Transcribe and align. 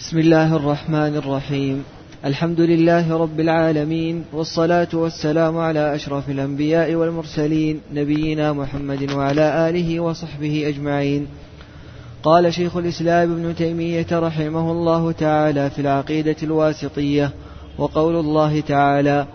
بسم 0.00 0.18
الله 0.18 0.56
الرحمن 0.56 1.16
الرحيم. 1.16 1.84
الحمد 2.24 2.60
لله 2.60 3.16
رب 3.16 3.40
العالمين 3.40 4.24
والصلاة 4.32 4.88
والسلام 4.92 5.58
على 5.58 5.94
أشرف 5.94 6.30
الأنبياء 6.30 6.94
والمرسلين 6.94 7.80
نبينا 7.92 8.52
محمد 8.52 9.12
وعلى 9.12 9.68
آله 9.68 10.00
وصحبه 10.00 10.68
أجمعين. 10.68 11.26
قال 12.22 12.54
شيخ 12.54 12.76
الإسلام 12.76 13.32
ابن 13.32 13.56
تيمية 13.56 14.06
رحمه 14.12 14.72
الله 14.72 15.12
تعالى 15.12 15.70
في 15.70 15.78
العقيدة 15.80 16.36
الواسطية 16.42 17.30
وقول 17.78 18.16
الله 18.16 18.60
تعالى 18.60 19.26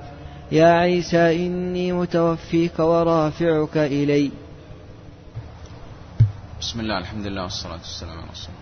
يا 0.51 0.71
عيسى 0.71 1.45
إني 1.45 1.91
متوفيك 1.93 2.79
ورافعك 2.79 3.77
إلي. 3.77 4.31
بسم 6.61 6.79
الله 6.79 6.97
الحمد 6.97 7.25
لله 7.27 7.43
والصلاة 7.43 7.81
والسلام 7.81 8.17
على 8.17 8.31
رسول 8.31 8.53
الله. 8.53 8.60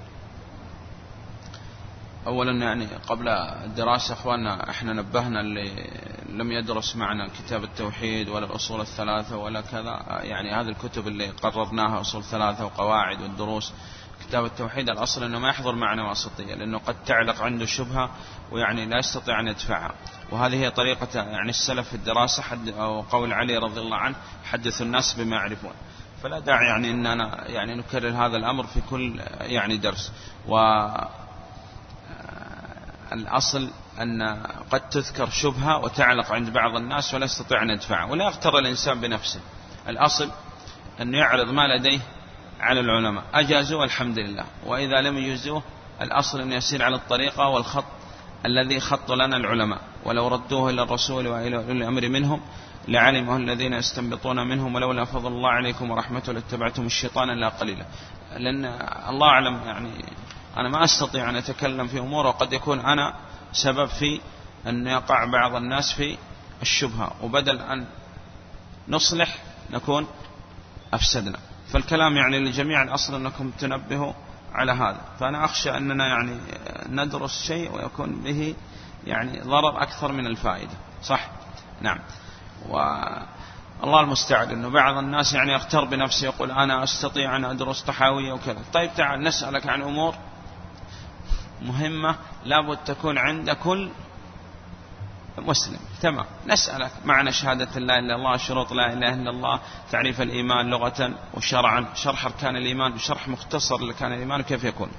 أولا 2.27 2.65
يعني 2.65 2.86
قبل 2.86 3.29
الدراسة 3.29 4.14
أخواننا 4.14 4.69
إحنا 4.69 4.93
نبهنا 4.93 5.41
اللي 5.41 5.89
لم 6.29 6.51
يدرس 6.51 6.96
معنا 6.96 7.27
كتاب 7.27 7.64
التوحيد 7.64 8.29
ولا 8.29 8.46
الأصول 8.46 8.82
الثلاثة 8.82 9.37
ولا 9.37 9.61
كذا. 9.61 10.19
يعني 10.24 10.51
هذه 10.51 10.69
الكتب 10.69 11.07
اللي 11.07 11.29
قررناها 11.29 12.01
أصول 12.01 12.24
ثلاثة 12.24 12.65
وقواعد 12.65 13.21
والدروس. 13.21 13.74
كتاب 14.27 14.46
التوحيد 14.46 14.89
الأصل 14.89 15.24
أنه 15.24 15.39
ما 15.39 15.50
يحضر 15.50 15.75
معنا 15.75 16.10
واسطية 16.10 16.55
لأنه 16.55 16.77
قد 16.77 17.04
تعلق 17.04 17.41
عنده 17.41 17.65
شبهة 17.65 18.10
ويعني 18.51 18.86
لا 18.86 18.97
يستطيع 18.97 19.39
أن 19.39 19.47
يدفعها. 19.47 19.91
وهذه 20.32 20.55
هي 20.55 20.71
طريقة 20.71 21.19
يعني 21.19 21.49
السلف 21.49 21.88
في 21.88 21.93
الدراسة 21.93 22.43
حد 22.43 22.69
أو 22.69 23.01
قول 23.01 23.33
علي 23.33 23.57
رضي 23.57 23.79
الله 23.79 23.97
عنه 23.97 24.15
حدث 24.43 24.82
الناس 24.82 25.13
بما 25.13 25.36
يعرفون. 25.36 25.74
فلا 26.24 26.39
داعي 26.39 26.65
يعني 26.68 26.91
أننا 26.91 27.47
يعني 27.47 27.75
نكرر 27.75 28.10
هذا 28.10 28.38
الأمر 28.38 28.63
في 28.63 28.82
كل 28.89 29.19
يعني 29.41 29.77
درس. 29.77 30.11
و 30.47 30.57
الأصل 33.13 33.69
أن 34.02 34.44
قد 34.72 34.89
تذكر 34.89 35.30
شبهة 35.30 35.77
وتعلق 35.77 36.31
عند 36.31 36.49
بعض 36.49 36.75
الناس 36.75 37.13
ولا 37.13 37.25
يستطيع 37.25 37.63
أن 37.63 37.69
يدفعها 37.69 38.11
ولا 38.11 38.25
يغتر 38.25 38.59
الإنسان 38.59 39.01
بنفسه. 39.01 39.39
الأصل 39.88 40.29
أن 41.01 41.13
يعرض 41.13 41.51
ما 41.51 41.67
لديه 41.67 41.99
على 42.59 42.79
العلماء. 42.79 43.23
أجازوا 43.33 43.83
الحمد 43.83 44.19
لله. 44.19 44.45
وإذا 44.66 45.01
لم 45.01 45.17
يجزوه 45.17 45.63
الأصل 46.01 46.41
أن 46.41 46.51
يسير 46.51 46.83
على 46.83 46.95
الطريقة 46.95 47.47
والخط 47.47 47.85
الذي 48.45 48.79
خط 48.79 49.11
لنا 49.11 49.38
العلماء. 49.38 49.81
ولو 50.05 50.27
ردوه 50.27 50.69
إلى 50.69 50.81
الرسول 50.81 51.27
وإلى 51.27 51.57
أولي 51.57 51.71
الأمر 51.71 52.09
منهم 52.09 52.41
لعلمه 52.88 53.38
الذين 53.38 53.73
يستنبطون 53.73 54.47
منهم. 54.47 54.75
ولولا 54.75 55.05
فضل 55.05 55.27
الله 55.27 55.49
عليكم 55.49 55.91
ورحمته 55.91 56.33
لاتبعتم 56.33 56.85
الشيطان 56.85 57.29
إلا 57.29 57.49
قليلا. 57.49 57.85
لأن 58.38 58.66
الله 59.09 59.27
أعلم 59.27 59.61
يعني 59.66 59.89
أنا 60.58 60.69
ما 60.69 60.83
أستطيع 60.83 61.30
أن 61.30 61.36
أتكلم 61.36 61.88
في 61.88 62.00
أمور 62.00 62.28
وقد 62.28 62.53
يكون 62.53 62.80
أنا 62.80 63.14
سبب 63.52 63.86
في 63.86 64.22
أن 64.67 64.88
يقع 64.88 65.25
بعض 65.25 65.56
الناس 65.56 65.94
في 65.94 66.17
الشبهة. 66.61 67.11
وبدل 67.22 67.59
أن 67.59 67.86
نصلح 68.88 69.38
نكون 69.72 70.08
أفسدنا. 70.94 71.39
فالكلام 71.72 72.17
يعني 72.17 72.39
للجميع 72.39 72.83
الأصل 72.83 73.16
أنكم 73.16 73.52
تنبهوا 73.52 74.14
على 74.53 74.72
هذا. 74.72 75.02
فأنا 75.19 75.45
أخشى 75.45 75.78
أننا 75.78 76.08
يعني 76.08 76.38
ندرس 76.89 77.44
شيء 77.44 77.72
ويكون 77.75 78.22
به 78.23 78.56
يعني 79.08 79.39
ضرر 79.39 79.84
أكثر 79.84 80.11
من 80.11 80.28
الفائدة. 80.28 80.73
صح؟ 81.03 81.30
نعم. 81.81 82.00
والله 82.69 84.00
المستعد 84.02 84.52
أنه 84.52 84.69
بعض 84.69 84.97
الناس 84.97 85.34
يعني 85.34 85.53
يغتر 85.53 85.86
بنفسه 85.86 86.25
يقول 86.25 86.52
أنا 86.52 86.84
أستطيع 86.84 87.36
أن 87.36 87.45
أدرس 87.45 87.81
طحاوية 87.81 88.31
وكذا. 88.31 88.61
طيب 88.73 88.89
تعال 88.97 89.23
نسألك 89.23 89.67
عن 89.67 89.81
أمور 89.81 90.16
مهمة 91.61 92.15
لابد 92.45 92.77
تكون 92.77 93.17
عند 93.17 93.49
كل 93.49 93.89
مسلم. 95.38 95.79
تمام. 96.01 96.25
نسألك 96.47 96.91
معنى 97.05 97.31
شهادة 97.31 97.79
لا 97.79 97.79
إله 97.79 97.99
إلا 97.99 98.16
الله 98.16 98.38
شروط 98.38 98.71
لا 98.71 98.93
إله 98.93 99.13
إلا 99.13 99.29
الله 99.29 99.59
تعريف 99.91 100.22
الإيمان 100.22 100.69
لغة 100.69 101.13
وشرعا. 101.34 101.85
شرح 101.95 102.25
أركان 102.25 102.56
الإيمان 102.56 102.94
بشرح 102.94 103.28
مختصر 103.28 103.78
لكان 103.78 104.13
الإيمان 104.13 104.41
كيف 104.41 104.63
يكون. 104.63 104.89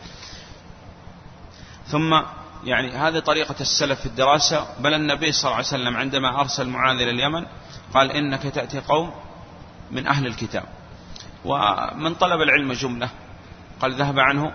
ثم 1.87 2.21
يعني 2.65 2.91
هذه 2.91 3.19
طريقة 3.19 3.55
السلف 3.61 4.01
في 4.01 4.07
الدراسة. 4.07 4.67
بل 4.81 4.95
النبي 4.95 5.33
صلى 5.33 5.45
الله 5.45 5.57
عليه 5.57 5.67
وسلم 5.67 5.97
عندما 5.97 6.41
أرسل 6.41 6.69
معاذ 6.69 6.97
إلى 6.97 7.11
اليمن 7.11 7.47
قال 7.95 8.13
إنك 8.13 8.43
تأتي 8.43 8.81
قوم 8.81 9.13
من 9.91 10.07
أهل 10.07 10.27
الكتاب. 10.27 10.65
ومن 11.45 12.15
طلب 12.15 12.41
العلم 12.41 12.73
جملة. 12.73 13.11
قال 13.81 13.95
ذهب 13.95 14.19
عنه 14.19 14.53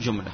جملة. 0.00 0.32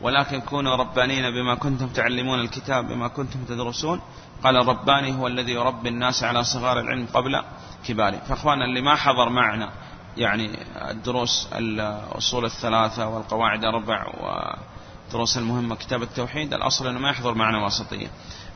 ولكن 0.00 0.40
كونوا 0.40 0.76
ربانين 0.76 1.30
بما 1.30 1.54
كنتم 1.54 1.88
تعلمون 1.88 2.40
الكتاب 2.40 2.88
بما 2.88 3.08
كنتم 3.08 3.44
تدرسون. 3.44 4.00
قال 4.44 4.56
الرباني 4.56 5.18
هو 5.18 5.26
الذي 5.26 5.52
يربي 5.52 5.88
الناس 5.88 6.24
على 6.24 6.44
صغار 6.44 6.80
العلم 6.80 7.06
قبل 7.14 7.42
كباره 7.86 8.18
فأخوانا 8.28 8.64
اللي 8.64 8.80
ما 8.80 8.94
حضر 8.94 9.28
معنا 9.28 9.70
يعني 10.16 10.50
الدروس 10.90 11.48
الأصول 11.52 12.44
الثلاثة 12.44 13.08
والقواعد 13.08 13.64
الأربع 13.64 14.06
والدروس 14.06 15.38
المهمة 15.38 15.74
كتاب 15.76 16.02
التوحيد 16.02 16.54
الأصل 16.54 16.86
أنه 16.86 16.98
ما 16.98 17.10
يحضر 17.10 17.34
معنا 17.34 17.64
واسطية. 17.64 18.10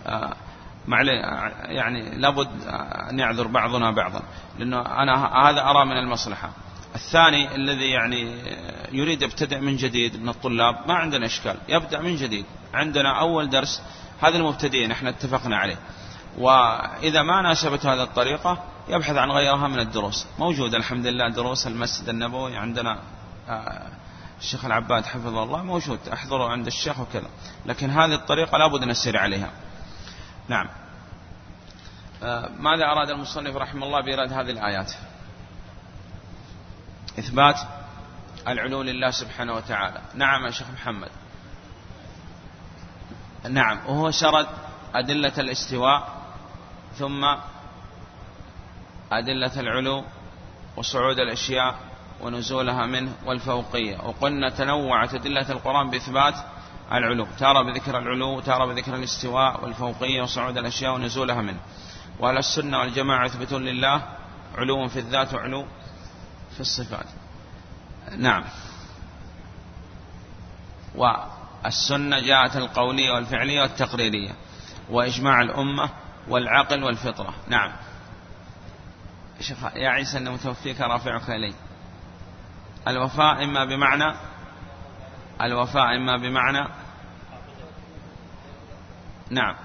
آه، 0.06 0.34
يعني 1.64 2.18
لابد 2.18 2.48
أن 3.10 3.18
يعذر 3.18 3.46
بعضنا 3.46 3.90
بعضا 3.90 4.22
لأنه 4.58 4.80
أنا 4.80 5.26
هذا 5.50 5.62
أرى 5.62 5.84
من 5.84 5.96
المصلحة. 5.96 6.50
الثاني 6.94 7.54
الذي 7.54 7.90
يعني 7.90 8.34
يريد 8.92 9.22
يبتدئ 9.22 9.58
من 9.58 9.76
جديد 9.76 10.22
من 10.22 10.28
الطلاب 10.28 10.88
ما 10.88 10.94
عندنا 10.94 11.26
إشكال 11.26 11.56
يبدأ 11.68 12.00
من 12.00 12.16
جديد. 12.16 12.46
عندنا 12.74 13.20
أول 13.20 13.50
درس 13.50 13.82
هذا 14.22 14.36
المبتدئين 14.36 14.90
إحنا 14.90 15.10
اتفقنا 15.10 15.56
عليه. 15.56 15.78
وإذا 16.38 17.22
ما 17.22 17.42
ناسبت 17.42 17.86
هذه 17.86 18.02
الطريقة 18.02 18.64
يبحث 18.88 19.16
عن 19.16 19.30
غيرها 19.30 19.68
من 19.68 19.78
الدروس. 19.78 20.26
موجود 20.38 20.74
الحمد 20.74 21.06
لله 21.06 21.28
دروس 21.28 21.66
المسجد 21.66 22.08
النبوي 22.08 22.56
عندنا 22.56 22.98
آه، 23.48 23.88
الشيخ 24.40 24.64
العباد 24.64 25.06
حفظه 25.06 25.42
الله 25.42 25.62
موجود 25.62 25.98
أحضره 26.12 26.48
عند 26.48 26.66
الشيخ 26.66 27.00
وكذا. 27.00 27.28
لكن 27.66 27.90
هذه 27.90 28.14
الطريقة 28.14 28.58
لابد 28.58 28.84
نسير 28.84 29.16
عليها. 29.16 29.50
نعم. 30.48 30.68
آه، 32.22 32.50
ماذا 32.58 32.84
أراد 32.84 33.10
المصنف 33.10 33.56
رحمه 33.56 33.86
الله 33.86 34.00
بإيراد 34.00 34.32
هذه 34.32 34.50
الآيات؟ 34.50 34.92
إثبات 37.18 37.60
العلو 38.48 38.82
لله 38.82 39.10
سبحانه 39.10 39.54
وتعالى. 39.54 40.00
نعم 40.14 40.46
يا 40.46 40.50
شيخ 40.50 40.66
محمد. 40.70 41.10
نعم 43.50 43.78
وهو 43.86 44.10
سرد 44.10 44.46
أدلة 44.94 45.32
الاستواء 45.38 46.22
ثم 46.98 47.24
أدلة 49.12 49.60
العلو 49.60 50.04
وصعود 50.76 51.18
الأشياء 51.18 51.74
ونزولها 52.20 52.86
منه 52.86 53.12
والفوقية. 53.26 53.96
وقلنا 53.96 54.50
تنوعت 54.50 55.14
أدلة 55.14 55.50
القرآن 55.50 55.90
بإثبات 55.90 56.34
العلو. 56.92 57.26
تارى 57.38 57.64
بذكر 57.64 57.98
العلو 57.98 58.40
تارى 58.40 58.66
بذكر 58.66 58.94
الاستواء 58.94 59.64
والفوقية 59.64 60.22
وصعود 60.22 60.58
الأشياء 60.58 60.94
ونزولها 60.94 61.42
منه. 61.42 61.60
وأهل 62.18 62.38
السنة 62.38 62.78
والجماعة 62.78 63.26
يثبتون 63.26 63.64
لله 63.64 64.02
علو 64.54 64.88
في 64.88 64.98
الذات 64.98 65.34
وعلو 65.34 65.66
في 66.54 66.60
الصفات. 66.60 67.06
نعم. 68.16 68.44
والسنة 70.94 72.20
جاءت 72.20 72.56
القولية 72.56 73.12
والفعلية 73.12 73.62
والتقريرية 73.62 74.32
وإجماع 74.90 75.42
الأمة 75.42 75.90
والعقل 76.28 76.84
والفطرة. 76.84 77.34
نعم. 77.48 77.72
يا 79.74 79.88
عيسى 79.88 80.18
أن 80.18 80.30
متوفيك 80.30 80.80
رافعك 80.80 81.30
إلي. 81.30 81.54
الوفاء 82.88 83.44
إما 83.44 83.64
بمعنى 83.64 84.14
الوفاء 85.42 85.96
إما 85.96 86.16
بمعنى 86.16 86.68
نعم. 89.30 89.56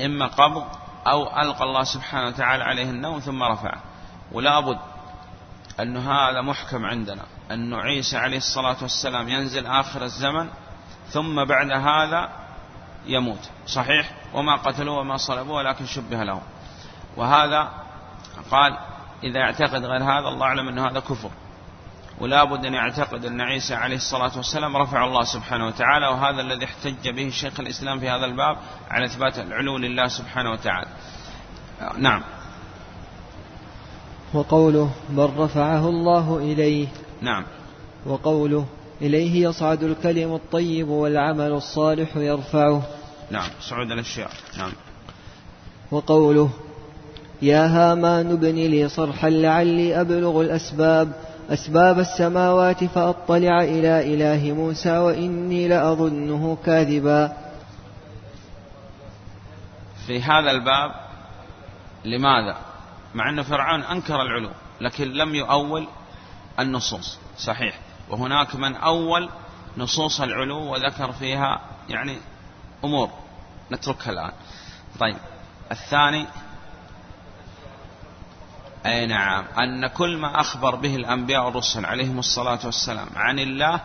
إما 0.00 0.26
قبض 0.26 0.79
أو 1.10 1.40
ألقى 1.40 1.64
الله 1.64 1.84
سبحانه 1.84 2.26
وتعالى 2.26 2.64
عليه 2.64 2.90
النوم 2.90 3.20
ثم 3.20 3.42
رفعه. 3.42 3.80
ولا 4.32 4.60
بد 4.60 4.78
أن 5.80 5.96
هذا 5.96 6.40
محكم 6.40 6.86
عندنا 6.86 7.22
أن 7.50 7.74
عيسى 7.74 8.16
عليه 8.16 8.36
الصلاة 8.36 8.76
والسلام 8.82 9.28
ينزل 9.28 9.66
آخر 9.66 10.02
الزمن 10.02 10.48
ثم 11.08 11.44
بعد 11.44 11.70
هذا 11.70 12.28
يموت. 13.06 13.50
صحيح؟ 13.66 14.10
وما 14.34 14.56
قتلوه 14.56 14.98
وما 14.98 15.16
صلبوه 15.16 15.56
ولكن 15.56 15.86
شبه 15.86 16.24
لهم. 16.24 16.42
وهذا 17.16 17.68
قال 18.50 18.78
إذا 19.24 19.38
يعتقد 19.38 19.84
غير 19.84 20.02
هذا 20.02 20.28
الله 20.28 20.46
أعلم 20.46 20.68
أن 20.68 20.78
هذا 20.78 21.00
كفر. 21.00 21.30
ولا 22.20 22.44
بد 22.44 22.64
أن 22.64 22.74
يعتقد 22.74 23.24
أن 23.24 23.40
عيسى 23.40 23.74
عليه 23.74 23.96
الصلاة 23.96 24.36
والسلام 24.36 24.76
رفع 24.76 25.04
الله 25.04 25.24
سبحانه 25.24 25.66
وتعالى 25.66 26.06
وهذا 26.06 26.40
الذي 26.40 26.64
احتج 26.64 27.08
به 27.08 27.30
شيخ 27.30 27.60
الإسلام 27.60 28.00
في 28.00 28.08
هذا 28.08 28.24
الباب 28.24 28.56
على 28.90 29.04
إثبات 29.06 29.38
العلو 29.38 29.78
لله 29.78 30.08
سبحانه 30.08 30.50
وتعالى. 30.50 30.88
نعم. 31.98 32.22
وقوله 34.34 34.90
بل 35.10 35.30
رفعه 35.36 35.88
الله 35.88 36.38
إليه 36.38 36.88
نعم. 37.22 37.44
وقوله 38.06 38.66
إليه 39.02 39.48
يصعد 39.48 39.82
الكلم 39.82 40.34
الطيب 40.34 40.88
والعمل 40.88 41.52
الصالح 41.52 42.16
يرفعه 42.16 42.82
نعم. 43.30 43.48
صعود 43.60 43.90
الأشياء. 43.90 44.30
نعم. 44.58 44.72
وقوله 45.90 46.50
يا 47.42 47.66
هامان 47.66 48.30
ابن 48.30 48.54
لي 48.54 48.88
صرحا 48.88 49.30
لعلي 49.30 50.00
أبلغ 50.00 50.40
الأسباب 50.40 51.12
أسباب 51.50 51.98
السماوات 51.98 52.84
فأطلع 52.84 53.62
إلى 53.62 54.14
إله 54.14 54.52
موسى 54.52 54.98
وإني 54.98 55.68
لأظنه 55.68 56.58
كاذبا. 56.64 57.36
في 60.06 60.22
هذا 60.22 60.50
الباب 60.50 60.90
لماذا؟ 62.04 62.56
مع 63.14 63.30
أن 63.30 63.42
فرعون 63.42 63.82
أنكر 63.82 64.22
العلو 64.22 64.50
لكن 64.80 65.12
لم 65.12 65.34
يؤول 65.34 65.86
النصوص. 66.58 67.18
صحيح. 67.38 67.78
وهناك 68.10 68.54
من 68.56 68.76
أول 68.76 69.28
نصوص 69.76 70.20
العلو 70.20 70.72
وذكر 70.72 71.12
فيها 71.12 71.60
يعني 71.88 72.18
أمور. 72.84 73.10
نتركها 73.72 74.10
الآن. 74.10 74.32
طيب. 75.00 75.16
الثاني 75.72 76.26
أي 78.86 79.06
نعم. 79.06 79.44
أن 79.58 79.86
كل 79.86 80.16
ما 80.16 80.40
أخبر 80.40 80.74
به 80.74 80.96
الأنبياء 80.96 81.44
والرسل 81.44 81.86
عليهم 81.86 82.18
الصلاة 82.18 82.58
والسلام 82.64 83.08
عن 83.16 83.38
الله 83.38 83.80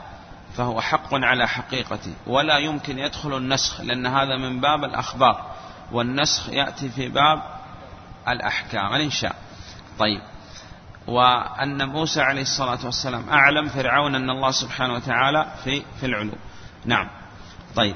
فهو 0.58 0.82
حق 0.82 1.14
على 1.14 1.48
حقيقته 1.48 2.14
ولا 2.28 2.58
يمكن 2.58 3.00
يدخل 3.00 3.38
النسخ 3.38 3.82
لأن 3.82 4.08
هذا 4.08 4.38
من 4.38 4.62
باب 4.62 4.84
الأخبار 4.84 5.46
والنسخ 5.92 6.50
يأتي 6.50 6.90
في 6.90 7.10
باب 7.10 7.42
الأحكام 8.28 8.96
الإنشاء 8.96 9.36
طيب. 10.00 10.22
وأن 11.08 11.90
موسى 11.90 12.22
عليه 12.22 12.42
الصلاة 12.42 12.86
والسلام 12.86 13.30
أعلم 13.30 13.70
فرعون 13.70 14.16
أن 14.16 14.30
الله 14.30 14.52
سبحانه 14.52 14.94
وتعالى 14.94 15.46
في 15.64 15.84
في 16.00 16.06
العلو. 16.06 16.34
نعم. 16.86 17.10
طيب. 17.76 17.96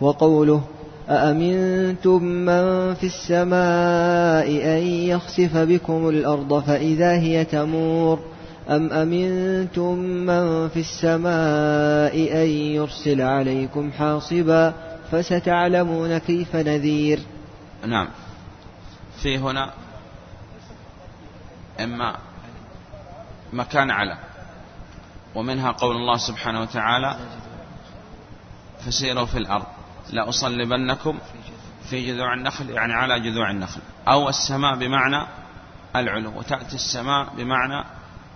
وقوله 0.00 0.68
أأمنتم 1.08 2.22
من 2.22 2.94
في 2.94 3.06
السماء 3.06 4.48
أن 4.48 4.86
يخسف 4.86 5.56
بكم 5.56 6.08
الأرض 6.08 6.62
فإذا 6.62 7.12
هي 7.12 7.44
تمور 7.44 8.20
أم 8.68 8.92
أمنتم 8.92 9.94
من 9.98 10.68
في 10.68 10.80
السماء 10.80 12.42
أن 12.42 12.48
يرسل 12.48 13.20
عليكم 13.20 13.92
حاصبا 13.92 14.74
فستعلمون 15.10 16.18
كيف 16.18 16.56
نذير 16.56 17.20
نعم. 17.86 18.08
في 19.22 19.38
هنا 19.38 19.70
إما 21.80 22.16
مكان 23.52 23.90
على 23.90 24.18
ومنها 25.34 25.72
قول 25.72 25.96
الله 25.96 26.16
سبحانه 26.16 26.60
وتعالى 26.60 27.16
فسيروا 28.80 29.26
في 29.26 29.38
الأرض. 29.38 29.66
لأصلبنكم 30.12 31.18
في 31.90 32.06
جذوع 32.06 32.34
النخل 32.34 32.70
يعني 32.70 32.92
على 32.92 33.20
جذوع 33.20 33.50
النخل. 33.50 33.80
أو 34.08 34.28
السماء 34.28 34.76
بمعنى 34.76 35.26
العلو 35.96 36.38
وتأتي 36.38 36.74
السماء 36.74 37.28
بمعنى 37.36 37.84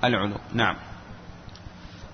العلو. 0.05 0.37
نعم. 0.55 0.76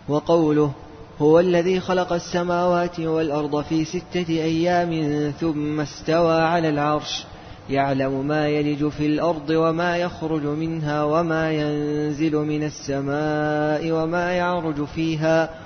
وقوله 0.09 0.73
هو 1.19 1.41
الذي 1.41 1.81
خلق 1.81 2.13
السماوات 2.13 3.01
والأرض 3.01 3.65
في 3.65 3.85
ستة 3.85 4.29
أيام 4.29 5.31
ثم 5.41 5.81
استوى 5.81 6.43
على 6.43 6.69
العرش 6.69 7.25
يعلم 7.71 8.27
ما 8.27 8.49
يلج 8.49 8.89
في 8.89 9.07
الأرض 9.07 9.51
وما 9.51 9.97
يخرج 9.97 10.43
منها 10.43 11.03
وما 11.03 11.53
ينزل 11.53 12.37
من 12.37 12.63
السماء 12.63 13.91
وما 13.93 14.33
يعرج 14.33 14.85
فيها. 14.85 15.66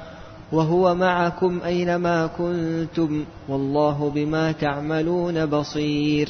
وهو 0.53 0.95
معكم 0.95 1.61
أينما 1.65 2.27
كنتم 2.27 3.25
والله 3.49 4.11
بما 4.15 4.53
تعملون 4.53 5.47
بصير. 5.47 6.29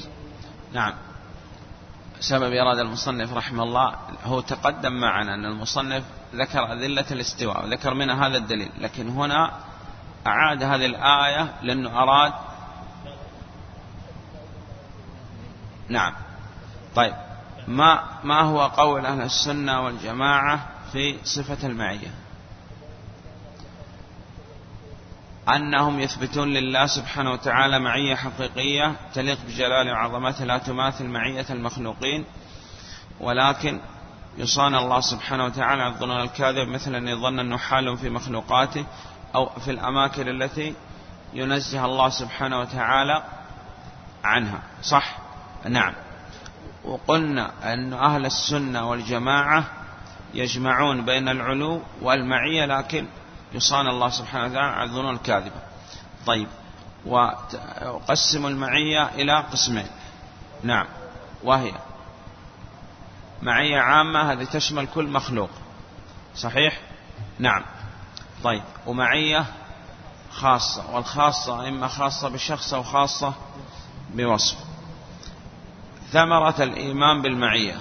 نعم. 0.73 0.93
سبب 2.21 2.53
إراد 2.53 2.79
المصنف 2.79 3.35
رحمه 3.35 3.63
الله 3.63 3.95
هو 4.25 4.41
تقدم 4.41 4.93
معنا 4.93 5.35
أن 5.35 5.45
المصنف 5.45 6.05
ذكر 6.35 6.73
أدلة 6.73 7.05
الاستواء 7.11 7.65
وذكر 7.65 7.95
منها 7.95 8.29
هذا 8.29 8.37
الدليل 8.37 8.71
لكن 8.81 9.09
هنا 9.09 9.51
أعاد 10.27 10.63
هذه 10.63 10.87
الآية 10.87 11.53
لأنه 11.63 12.03
أراد. 12.03 12.33
نعم. 15.89 16.13
طيب. 16.95 17.15
ما 17.69 18.03
ما 18.25 18.41
هو 18.41 18.61
قول 18.67 19.07
أهل 19.07 19.23
السنة 19.23 19.81
والجماعة 19.85 20.67
في 20.93 21.17
صفة 21.25 21.67
المعية؟ 21.67 22.11
أنهم 25.49 26.01
يثبتون 26.01 26.49
لله 26.49 26.87
سبحانه 26.87 27.33
وتعالى 27.33 27.79
معية 27.79 28.15
حقيقية 28.15 28.97
تليق 29.15 29.39
بجلاله 29.47 29.93
وعظمته 29.93 30.45
لا 30.45 30.59
تماثل 30.59 31.07
معية 31.07 31.47
المخلوقين 31.51 32.25
ولكن 33.21 33.81
يصان 34.39 34.75
الله 34.75 35.01
سبحانه 35.01 35.45
وتعالى 35.45 35.83
عن 35.83 35.93
الظنون 35.93 36.21
الكاذب 36.21 36.69
مثل 36.69 36.95
أن 36.95 37.09
يظن 37.09 37.39
أنه 37.39 37.57
حال 37.57 37.97
في 37.99 38.11
مخلوقاته 38.11 38.87
أو 39.35 39.49
في 39.49 39.71
الأماكن 39.71 40.29
التي 40.29 40.75
ينزه 41.35 41.85
الله 41.85 42.09
سبحانه 42.09 42.61
وتعالى 42.61 43.23
عنها. 44.25 44.63
صح؟ 44.83 45.19
نعم. 45.69 45.95
وقلنا 46.85 47.51
أن 47.73 47.93
أهل 47.93 48.27
السنة 48.27 48.91
والجماعة 48.91 49.65
يجمعون 50.35 51.05
بين 51.05 51.29
العلو 51.29 51.83
والمعية 52.03 52.67
لكن 52.67 53.07
يصان 53.53 53.89
الله 53.89 54.09
سبحانه 54.09 54.45
وتعالى 54.45 54.77
عن 54.77 54.89
الظنون 54.89 55.15
الكاذبة. 55.15 55.61
طيب. 56.27 56.49
وقسم 57.07 58.47
المعية 58.47 59.09
إلى 59.09 59.41
قسمين. 59.41 59.87
نعم. 60.63 60.87
وهي 61.43 61.73
معية 63.43 63.81
عامة 63.81 64.33
هذه 64.33 64.45
تشمل 64.45 64.87
كل 64.87 65.07
مخلوق. 65.07 65.51
صحيح؟ 66.37 66.81
نعم. 67.39 67.65
طيب. 68.45 68.63
ومعية 68.87 69.47
خاصة 70.33 70.95
والخاصة 70.95 71.69
إما 71.69 71.89
خاصة 71.89 72.29
بشخص 72.29 72.75
أو 72.75 72.83
خاصة 72.83 73.33
بوصف. 74.15 74.59
ثمرة 76.13 76.55
الإيمان 76.63 77.23
بالمعية. 77.23 77.77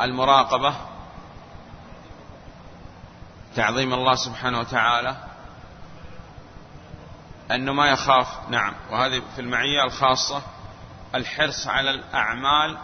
المراقبة. 0.00 0.74
تعظيم 3.56 3.94
الله 3.94 4.14
سبحانه 4.14 4.60
وتعالى 4.60 5.16
أنه 7.50 7.72
ما 7.72 7.86
يخاف. 7.86 8.48
نعم. 8.48 8.74
وهذه 8.90 9.22
في 9.34 9.40
المعية 9.40 9.84
الخاصة 9.84 10.42
الحرص 11.14 11.66
على 11.66 11.90
الأعمال 11.90 12.78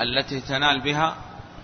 التي 0.00 0.40
تنال 0.40 0.80
بها 0.80 1.16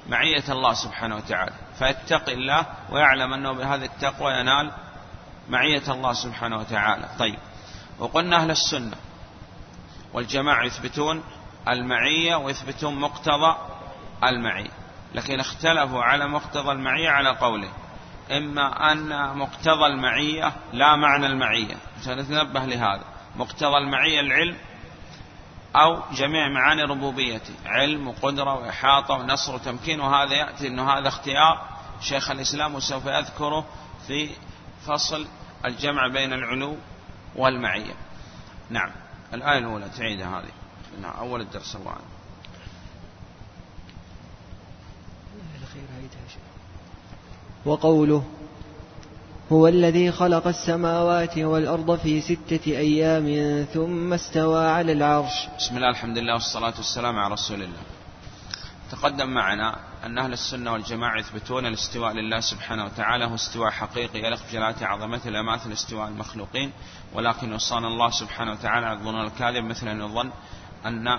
معية 0.08 0.44
الله 0.48 0.74
سبحانه 0.74 1.16
وتعالى. 1.16 1.52
فيتقي 1.78 2.32
الله 2.32 2.66
ويعلم 2.90 3.32
أنه 3.32 3.52
بهذه 3.52 3.84
التقوى 3.84 4.32
ينال 4.32 4.72
معية 5.48 5.82
الله 5.88 6.12
سبحانه 6.12 6.58
وتعالى. 6.58 7.08
طيب. 7.18 7.38
وقلنا 7.98 8.36
أهل 8.36 8.50
السنة 8.50 8.96
والجماعة 10.12 10.64
يثبتون 10.64 11.22
المعية 11.68 12.36
ويثبتون 12.36 13.00
مقتضى 13.00 13.56
المعية. 14.24 14.70
لكن 15.14 15.40
اختلفوا 15.40 16.02
على 16.02 16.28
مقتضى 16.28 16.72
المعية 16.72 17.10
على 17.10 17.30
قوله. 17.30 17.68
إما 18.30 18.92
أن 18.92 19.36
مقتضى 19.38 19.86
المعية 19.86 20.52
لا 20.72 20.96
معنى 20.96 21.26
المعية. 21.26 21.76
سنتنبه 22.00 22.64
لهذا. 22.64 23.04
مقتضى 23.36 23.78
المعية 23.78 24.20
العلم 24.20 24.56
أو 25.76 26.02
جميع 26.12 26.48
معاني 26.48 26.82
ربوبيته 26.82 27.54
علم 27.66 28.08
وقدرة 28.08 28.54
وإحاطة 28.54 29.14
ونصر 29.14 29.54
وتمكين. 29.54 30.00
وهذا 30.00 30.34
يأتي 30.34 30.68
أنه 30.68 30.90
هذا 30.90 31.08
اختيار 31.08 31.68
شيخ 32.00 32.30
الإسلام 32.30 32.74
وسوف 32.74 33.06
يذكره 33.06 33.64
في 34.06 34.30
فصل 34.86 35.26
الجمع 35.64 36.08
بين 36.08 36.32
العلو 36.32 36.76
والمعية. 37.36 37.94
نعم. 38.70 38.90
الآية 39.34 39.58
الأولى 39.58 39.88
تعيدها 39.88 40.40
هذه. 40.40 40.52
نعم 41.02 41.16
أول 41.16 41.40
الدرس 41.40 41.76
الله 41.76 41.90
عنه. 41.90 42.12
وقوله 47.66 48.24
هو 49.52 49.68
الذي 49.68 50.12
خلق 50.12 50.46
السماوات 50.46 51.38
والأرض 51.38 51.98
في 51.98 52.20
ستة 52.20 52.66
أيام 52.66 53.26
ثم 53.64 54.12
استوى 54.12 54.66
على 54.66 54.92
العرش. 54.92 55.48
بسم 55.58 55.76
الله 55.76 55.90
الحمد 55.90 56.18
لله 56.18 56.32
والصلاة 56.32 56.74
والسلام 56.76 57.18
على 57.18 57.34
رسول 57.34 57.62
الله. 57.62 57.82
تقدم 58.92 59.28
معنا 59.28 59.76
أن 60.06 60.18
أهل 60.18 60.32
السنة 60.32 60.72
والجماعة 60.72 61.18
يثبتون 61.18 61.66
الاستواء 61.66 62.12
لله 62.12 62.40
سبحانه 62.40 62.84
وتعالى 62.84 63.24
هو 63.24 63.34
استواء 63.34 63.70
حقيقي 63.70 64.18
يليق 64.18 64.38
بجلالة 64.48 64.86
عظمته 64.86 65.30
لا 65.30 65.72
استواء 65.72 66.08
المخلوقين 66.08 66.72
ولكن 67.14 67.52
وصانا 67.52 67.88
الله 67.88 68.10
سبحانه 68.10 68.52
وتعالى 68.52 68.86
على 68.86 68.98
الظنون 68.98 69.26
الكاذب 69.26 69.64
مثل 69.64 69.88
أن 69.88 70.00
يظن 70.00 70.30
أن 70.86 71.18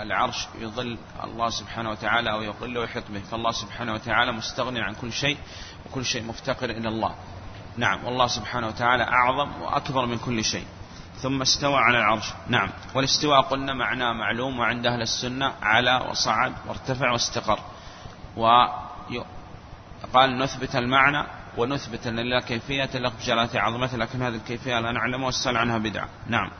العرش 0.00 0.48
يظل 0.58 0.98
الله 1.24 1.50
سبحانه 1.50 1.90
وتعالى 1.90 2.30
أو 2.30 2.42
يظل 2.42 2.78
ويحيط 2.78 3.04
به. 3.10 3.20
فالله 3.20 3.50
سبحانه 3.50 3.94
وتعالى 3.94 4.32
مستغني 4.32 4.80
عن 4.80 4.94
كل 4.94 5.12
شيء 5.12 5.38
وكل 5.86 6.04
شيء 6.04 6.24
مفتقر 6.24 6.70
إلى 6.70 6.88
الله. 6.88 7.14
نعم. 7.76 8.04
والله 8.04 8.26
سبحانه 8.26 8.66
وتعالى 8.66 9.02
أعظم 9.02 9.62
وأكبر 9.62 10.06
من 10.06 10.18
كل 10.18 10.44
شيء. 10.44 10.66
ثم 11.16 11.42
استوى 11.42 11.76
على 11.76 11.98
العرش. 11.98 12.32
نعم. 12.48 12.70
والاستواء 12.94 13.40
قلنا 13.40 13.74
معناه 13.74 14.12
معلوم 14.12 14.58
وعند 14.58 14.86
أهل 14.86 15.02
السنة 15.02 15.52
على 15.62 16.06
وصعد 16.10 16.52
وارتفع 16.66 17.10
واستقر. 17.10 17.58
وقال 18.36 20.38
نثبت 20.38 20.76
المعنى 20.76 21.26
ونثبت 21.56 22.06
أن 22.06 22.16
لله 22.16 22.40
كيفية 22.40 22.84
تليق 22.84 23.12
بجلالة 23.20 23.60
عظمته 23.60 23.96
لكن 23.96 24.22
هذه 24.22 24.34
الكيفية 24.34 24.80
لا 24.80 24.92
نعلم 24.92 25.22
والسأل 25.22 25.56
عنها 25.56 25.78
بدعة. 25.78 26.08
نعم. 26.26 26.50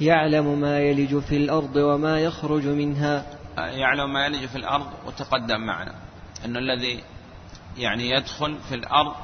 يعلم 0.00 0.60
ما 0.60 0.80
يلج 0.80 1.18
في 1.18 1.36
الأرض 1.36 1.76
وما 1.76 2.20
يخرج 2.20 2.66
منها. 2.66 3.26
يعلم 3.58 4.12
ما 4.12 4.26
يلج 4.26 4.46
في 4.46 4.56
الأرض 4.56 4.86
وتقدم 5.06 5.60
معنا. 5.60 5.94
أن 6.44 6.56
الذي 6.56 7.04
يعني 7.78 8.10
يدخل 8.10 8.58
في 8.68 8.74
الأرض 8.74 9.14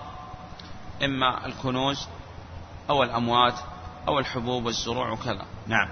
إما 1.05 1.47
الكنوز 1.47 2.09
أو 2.91 3.03
الأموات 3.03 3.55
أو 4.09 4.19
الحبوب 4.19 4.65
والزروع 4.65 5.13
وكذا. 5.13 5.47
نعم. 5.67 5.89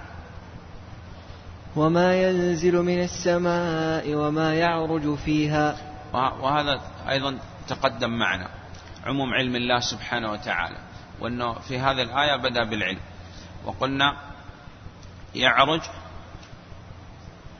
وما 1.75 2.21
ينزل 2.21 2.75
من 2.75 3.03
السماء 3.03 4.15
وما 4.15 4.53
يعرج 4.53 5.15
فيها. 5.15 5.77
وهذا 6.13 6.81
أيضا 7.09 7.37
تقدم 7.67 8.09
معنا. 8.09 8.49
عموم 9.05 9.33
علم 9.33 9.55
الله 9.55 9.79
سبحانه 9.79 10.31
وتعالى. 10.31 10.77
وأنه 11.19 11.53
في 11.53 11.79
هذه 11.79 12.01
الآية 12.01 12.35
بدأ 12.35 12.63
بالعلم. 12.63 12.99
وقلنا 13.65 14.34
يعرج 15.35 15.81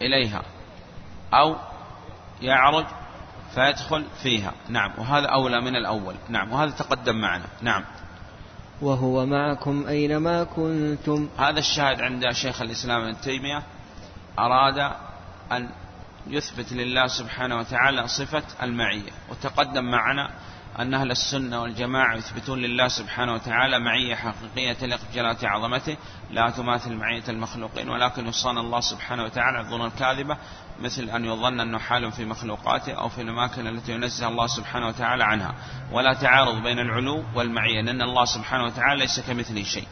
إليها 0.01 0.41
أو 1.33 1.55
يعرج 2.41 2.85
فيدخل 3.55 4.05
فيها. 4.23 4.53
نعم 4.69 4.91
وهذا 4.97 5.25
أولى 5.27 5.61
من 5.61 5.75
الأول. 5.75 6.15
نعم 6.29 6.51
وهذا 6.51 6.71
تقدم 6.71 7.15
معنا. 7.15 7.45
نعم. 7.61 7.83
وهو 8.81 9.25
معكم 9.25 9.87
أينما 9.87 10.43
كنتم. 10.43 11.29
هذا 11.37 11.59
الشاهد 11.59 12.01
عند 12.01 12.31
شيخ 12.31 12.61
الإسلام 12.61 13.01
ابن 13.01 13.21
تيمية. 13.21 13.63
أراد 14.39 14.91
أن 15.51 15.69
يثبت 16.27 16.73
لله 16.73 17.07
سبحانه 17.07 17.57
وتعالى 17.57 18.07
صفة 18.07 18.43
المعية 18.63 19.11
وتقدم 19.29 19.91
معنا 19.91 20.29
أن 20.79 20.93
أهل 20.93 21.11
السنة 21.11 21.61
والجماعة 21.61 22.15
يثبتون 22.15 22.59
لله 22.59 22.87
سبحانه 22.87 23.33
وتعالى 23.33 23.79
معية 23.79 24.15
حقيقية 24.15 24.73
تليق 24.73 24.99
بجلالة 25.11 25.49
عظمته 25.49 25.97
لا 26.31 26.49
تماثل 26.49 26.93
معية 26.95 27.23
المخلوقين 27.29 27.89
ولكن 27.89 28.27
يصان 28.27 28.57
الله 28.57 28.79
سبحانه 28.79 29.23
وتعالى 29.23 29.59
الظن 29.59 29.85
الكاذبة 29.85 30.37
مثل 30.79 31.09
أن 31.09 31.25
يظن 31.25 31.59
أنه 31.59 31.79
حال 31.79 32.11
في 32.11 32.25
مخلوقاته 32.25 32.93
أو 32.93 33.09
في 33.09 33.21
الأماكن 33.21 33.67
التي 33.67 33.91
ينزه 33.91 34.27
الله 34.27 34.47
سبحانه 34.47 34.87
وتعالى 34.87 35.23
عنها. 35.23 35.55
ولا 35.91 36.13
تعارض 36.13 36.63
بين 36.63 36.79
العلو 36.79 37.23
والمعية 37.35 37.81
لأن 37.81 38.01
الله 38.01 38.25
سبحانه 38.25 38.63
وتعالى 38.63 38.99
ليس 38.99 39.19
كمثله 39.19 39.63
شيء. 39.63 39.87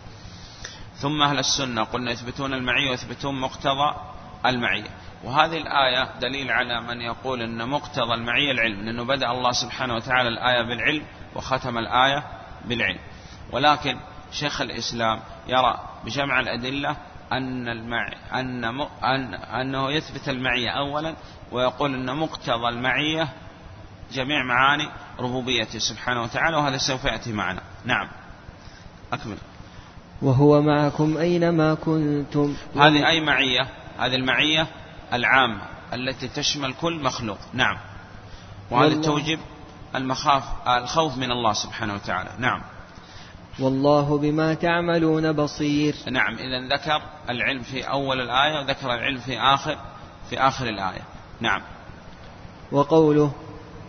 ثم 0.96 1.22
أهل 1.22 1.40
السنة 1.40 1.84
قلنا 1.84 2.12
يثبتون 2.12 2.54
المعية 2.54 2.90
ويثبتون 2.90 3.40
مقتضى 3.40 3.96
المعية. 4.46 4.90
وهذه 5.24 5.58
الآية 5.58 6.20
دليل 6.22 6.52
على 6.52 6.82
من 6.82 7.02
يقول 7.02 7.42
أن 7.42 7.70
مقتضى 7.70 8.14
المعية 8.14 8.52
العلم 8.52 8.82
لأنه 8.86 9.04
بدأ 9.04 9.32
الله 9.32 9.52
سبحانه 9.52 9.96
وتعالى 9.96 10.30
الآية 10.30 10.62
بالعلم 10.62 11.04
وختم 11.36 11.78
الآية 11.78 12.24
بالعلم. 12.66 13.00
ولكن 13.52 13.98
شيخ 14.32 14.62
الإسلام 14.62 15.20
يرى 15.48 15.80
بجمع 16.06 16.40
الأدلة 16.40 16.96
أن 17.32 17.70
المع... 17.70 18.12
أن 18.34 18.76
م... 18.76 18.82
أن 19.04 19.34
أنه 19.34 19.92
يثبت 19.92 20.30
المعية 20.30 20.70
أولا 20.70 21.16
ويقول 21.52 21.94
أن 21.94 22.18
مقتضى 22.18 22.70
المعية 22.70 23.30
جميع 24.14 24.44
معاني 24.44 24.90
ربوبيته 25.20 25.80
سبحانه 25.80 26.22
وتعالى 26.22 26.58
وهذا 26.58 26.78
سوف 26.78 27.06
يأتي 27.06 27.34
معنا. 27.34 27.62
نعم. 27.86 28.10
أكمل. 29.14 29.38
وهو 30.22 30.62
معكم 30.62 31.18
أينما 31.18 31.74
كنتم. 31.74 32.56
هذه 32.76 33.08
أي 33.08 33.22
معية؟ 33.22 33.68
هذه 34.00 34.16
المعية 34.16 34.68
العامة 35.14 35.62
التي 35.94 36.28
تشمل 36.28 36.74
كل 36.74 37.04
مخلوق. 37.04 37.38
نعم. 37.54 37.78
وهذا 38.72 39.02
توجب 39.02 39.40
المخاف 39.96 40.44
الخوف 40.68 41.18
من 41.18 41.32
الله 41.32 41.54
سبحانه 41.54 41.94
وتعالى. 41.94 42.30
نعم. 42.38 42.62
والله 43.60 44.18
بما 44.18 44.54
تعملون 44.54 45.32
بصير. 45.32 45.96
نعم. 46.12 46.36
إذا 46.36 46.76
ذكر 46.76 47.02
العلم 47.30 47.62
في 47.62 47.84
أول 47.84 48.22
الآية 48.22 48.60
وذكر 48.60 48.94
العلم 48.94 49.20
في 49.20 49.40
آخر 49.40 49.78
في 50.30 50.40
آخر 50.40 50.68
الآية. 50.68 51.02
نعم. 51.42 51.62
وقوله 52.72 53.32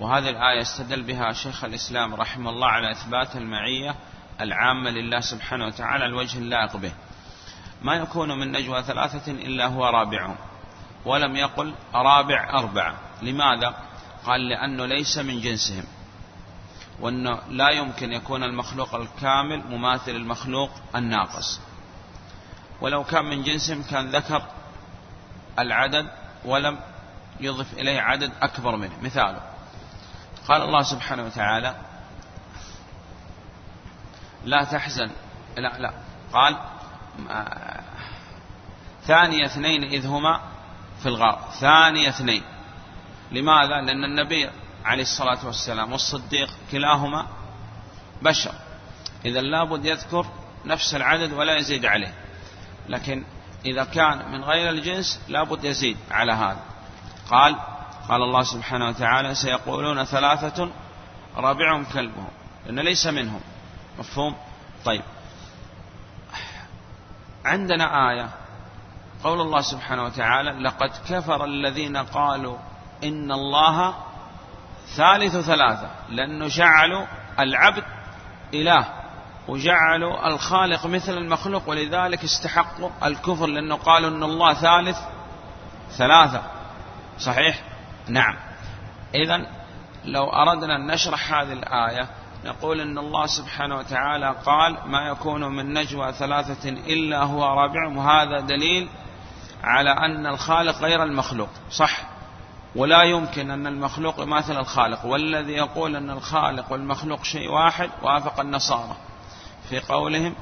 وهذه 0.00 0.30
الآية 0.30 0.62
استدل 0.62 1.02
بها 1.02 1.32
شيخ 1.32 1.64
الإسلام 1.64 2.14
رحمه 2.14 2.50
الله 2.50 2.66
على 2.66 2.90
إثبات 2.90 3.36
المعية 3.36 3.94
العامة 4.40 4.90
لله 4.90 5.20
سبحانه 5.20 5.66
وتعالى 5.66 6.06
الوجه 6.06 6.38
اللائق 6.38 6.76
به. 6.76 6.92
ما 7.82 7.94
يكون 7.94 8.38
من 8.38 8.52
نجوى 8.52 8.82
ثلاثة 8.82 9.32
إلا 9.32 9.66
هو 9.66 9.84
رابعهم 9.84 10.36
ولم 11.04 11.36
يقل 11.36 11.74
رابع 11.94 12.50
أربعة 12.58 12.94
لماذا؟ 13.22 13.74
قال 14.24 14.48
لأنه 14.48 14.86
ليس 14.86 15.18
من 15.18 15.40
جنسهم. 15.40 15.84
وأنه 17.00 17.38
لا 17.48 17.70
يمكن 17.70 18.12
يكون 18.12 18.42
المخلوق 18.42 18.94
الكامل 18.94 19.62
مماثل 19.70 20.10
المخلوق 20.10 20.70
الناقص. 20.96 21.60
ولو 22.80 23.04
كان 23.04 23.24
من 23.24 23.42
جنسهم 23.42 23.82
كان 23.82 24.10
ذكر 24.10 24.42
العدد 25.58 26.10
ولم 26.44 26.78
يضف 27.40 27.72
إليه 27.72 28.00
عدد 28.00 28.32
أكبر 28.42 28.76
منه. 28.76 28.98
مثاله. 29.02 29.57
قال 30.48 30.62
الله 30.62 30.82
سبحانه 30.82 31.24
وتعالى 31.24 31.74
لا 34.44 34.64
تحزن. 34.64 35.10
لا 35.56 35.78
لا. 35.78 35.92
قال 36.32 36.58
ثاني 39.06 39.46
اثنين 39.46 39.84
إذ 39.84 40.06
هما 40.06 40.40
في 41.02 41.06
الغار. 41.06 41.48
ثاني 41.60 42.08
اثنين. 42.08 42.42
لماذا؟ 43.32 43.80
لأن 43.80 44.04
النبي 44.04 44.50
عليه 44.84 45.02
الصلاة 45.02 45.46
والسلام 45.46 45.92
والصديق 45.92 46.50
كلاهما 46.72 47.26
بشر. 48.22 48.54
إذا 49.24 49.40
لابد 49.40 49.84
يذكر 49.84 50.26
نفس 50.64 50.94
العدد 50.94 51.32
ولا 51.32 51.56
يزيد 51.56 51.86
عليه. 51.86 52.14
لكن 52.88 53.24
إذا 53.66 53.84
كان 53.84 54.32
من 54.32 54.44
غير 54.44 54.70
الجنس 54.70 55.20
لابد 55.28 55.64
يزيد 55.64 55.96
على 56.10 56.32
هذا. 56.32 56.60
قال 57.30 57.56
قال 58.08 58.22
الله 58.22 58.42
سبحانه 58.42 58.88
وتعالى 58.88 59.34
سيقولون 59.34 60.04
ثلاثة 60.04 60.70
رابعهم 61.36 61.84
كلبهم. 61.84 62.28
لأن 62.66 62.80
ليس 62.80 63.06
منهم. 63.06 63.40
مفهوم؟ 63.98 64.36
طيب. 64.84 65.02
عندنا 67.44 68.10
آية. 68.10 68.28
قول 69.24 69.40
الله 69.40 69.60
سبحانه 69.60 70.04
وتعالى 70.04 70.50
لقد 70.50 70.90
كفر 71.08 71.44
الذين 71.44 71.96
قالوا 71.96 72.56
إن 73.04 73.32
الله 73.32 73.94
ثالث 74.96 75.36
ثلاثة. 75.36 75.90
لأنه 76.08 76.46
جعلوا 76.48 77.06
العبد 77.38 77.84
إله. 78.54 78.86
وجعلوا 79.48 80.28
الخالق 80.28 80.86
مثل 80.86 81.12
المخلوق. 81.12 81.68
ولذلك 81.68 82.24
استحقوا 82.24 82.90
الكفر 83.04 83.46
لأنه 83.46 83.76
قالوا 83.76 84.10
أن 84.10 84.22
الله 84.22 84.54
ثالث 84.54 84.98
ثلاثة. 85.90 86.42
صحيح؟ 87.18 87.67
نعم. 88.08 88.36
إذا 89.14 89.46
لو 90.04 90.30
أردنا 90.30 90.76
أن 90.76 90.86
نشرح 90.86 91.32
هذه 91.32 91.52
الآية 91.52 92.08
نقول 92.44 92.80
إن 92.80 92.98
الله 92.98 93.26
سبحانه 93.26 93.76
وتعالى 93.76 94.34
قال 94.46 94.78
ما 94.86 95.08
يكون 95.08 95.44
من 95.44 95.74
نجوى 95.74 96.12
ثلاثة 96.12 96.68
إلا 96.68 97.22
هو 97.22 97.44
رابعهم 97.44 97.96
وهذا 97.96 98.40
دليل 98.40 98.88
على 99.62 99.90
أن 99.90 100.26
الخالق 100.26 100.78
غير 100.78 101.02
المخلوق. 101.02 101.48
صح. 101.70 102.00
ولا 102.76 103.02
يمكن 103.02 103.50
أن 103.50 103.66
المخلوق 103.66 104.20
يماثل 104.20 104.58
الخالق. 104.58 105.04
والذي 105.06 105.52
يقول 105.52 105.96
أن 105.96 106.10
الخالق 106.10 106.72
والمخلوق 106.72 107.24
شيء 107.24 107.50
واحد 107.50 107.90
وافق 108.02 108.40
النصارى 108.40 108.96
في 109.68 109.80
قولهم 109.80 110.34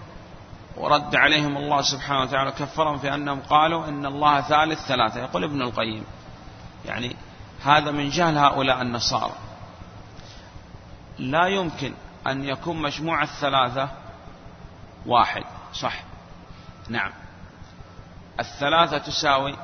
ورد 0.76 1.16
عليهم 1.16 1.56
الله 1.56 1.82
سبحانه 1.82 2.20
وتعالى 2.20 2.50
كفرهم 2.50 2.98
في 2.98 3.14
أنهم 3.14 3.40
قالوا 3.40 3.88
إن 3.88 4.06
الله 4.06 4.40
ثالث 4.40 4.86
ثلاثة. 4.86 5.20
يقول 5.20 5.44
ابن 5.44 5.62
القيم 5.62 6.04
يعني 6.84 7.16
هذا 7.66 7.90
من 7.90 8.08
جهل 8.08 8.38
هؤلاء 8.38 8.82
النصارى. 8.82 9.34
لا 11.18 11.46
يمكن 11.46 11.94
أن 12.26 12.44
يكون 12.44 12.82
مجموع 12.82 13.22
الثلاثة 13.22 13.88
واحد 15.06 15.44
صح؟ 15.72 15.94
نعم. 16.88 17.10
الثلاثة 18.40 18.98
تساوي 18.98 19.56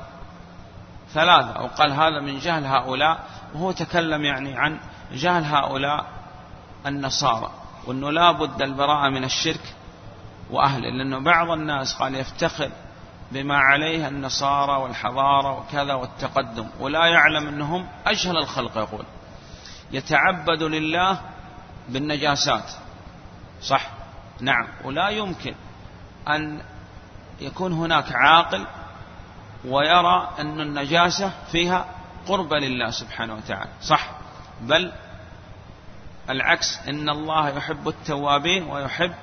ثلاثة 1.13 1.51
أو 1.51 1.67
قال 1.67 1.91
هذا 1.91 2.19
من 2.21 2.39
جهل 2.39 2.65
هؤلاء 2.65 3.23
وهو 3.53 3.71
تكلم 3.71 4.25
يعني 4.25 4.57
عن 4.57 4.79
جهل 5.11 5.43
هؤلاء 5.43 6.05
النصارى 6.85 7.51
وأنه 7.87 8.11
لا 8.11 8.31
بد 8.31 8.61
البراءة 8.61 9.09
من 9.09 9.23
الشرك 9.23 9.75
وأهله 10.49 10.89
لأنه 10.89 11.19
بعض 11.19 11.49
الناس 11.49 11.93
قال 11.93 12.15
يفتخر 12.15 12.69
بما 13.33 13.57
عليه 13.57 14.07
النصارى 14.07 14.81
والحضارة 14.81 15.59
وكذا 15.59 15.93
والتقدم. 15.93 16.67
ولا 16.79 17.05
يعلم 17.05 17.47
أنهم 17.47 17.87
أجهل 18.05 18.37
الخلق 18.37 18.77
يقول. 18.77 19.05
يتعبد 19.91 20.63
لله 20.63 21.21
بالنجاسات. 21.89 22.71
صح؟ 23.61 23.87
نعم. 24.41 24.67
ولا 24.83 25.09
يمكن 25.09 25.55
أن 26.27 26.61
يكون 27.41 27.73
هناك 27.73 28.05
عاقل 28.11 28.65
ويرى 29.65 30.29
أن 30.39 30.61
النجاسة 30.61 31.31
فيها 31.51 31.85
قرب 32.27 32.53
لله 32.53 32.89
سبحانه 32.91 33.33
وتعالى. 33.33 33.69
صح. 33.81 34.09
بل 34.61 34.91
العكس 36.29 36.79
إن 36.87 37.09
الله 37.09 37.49
يحب 37.49 37.87
التوابين 37.87 38.63
ويحب 38.63 39.13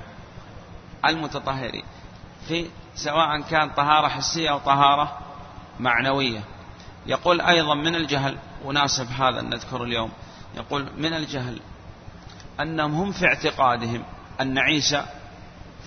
المتطهرين. 1.05 1.83
في 2.47 2.69
سواء 2.95 3.41
كان 3.41 3.69
طهارة 3.69 4.07
حسية 4.07 4.49
أو 4.49 4.57
طهارة 4.57 5.17
معنوية. 5.79 6.43
يقول 7.05 7.41
أيضا 7.41 7.75
من 7.75 7.95
الجهل 7.95 8.37
وناسب 8.65 9.07
هذا 9.11 9.41
نذكر 9.41 9.83
اليوم 9.83 10.11
يقول 10.55 10.91
من 10.97 11.13
الجهل 11.13 11.59
أنهم 12.59 12.93
هم 12.93 13.11
في 13.11 13.25
اعتقادهم 13.25 14.03
أن 14.41 14.57
عيسى 14.57 15.05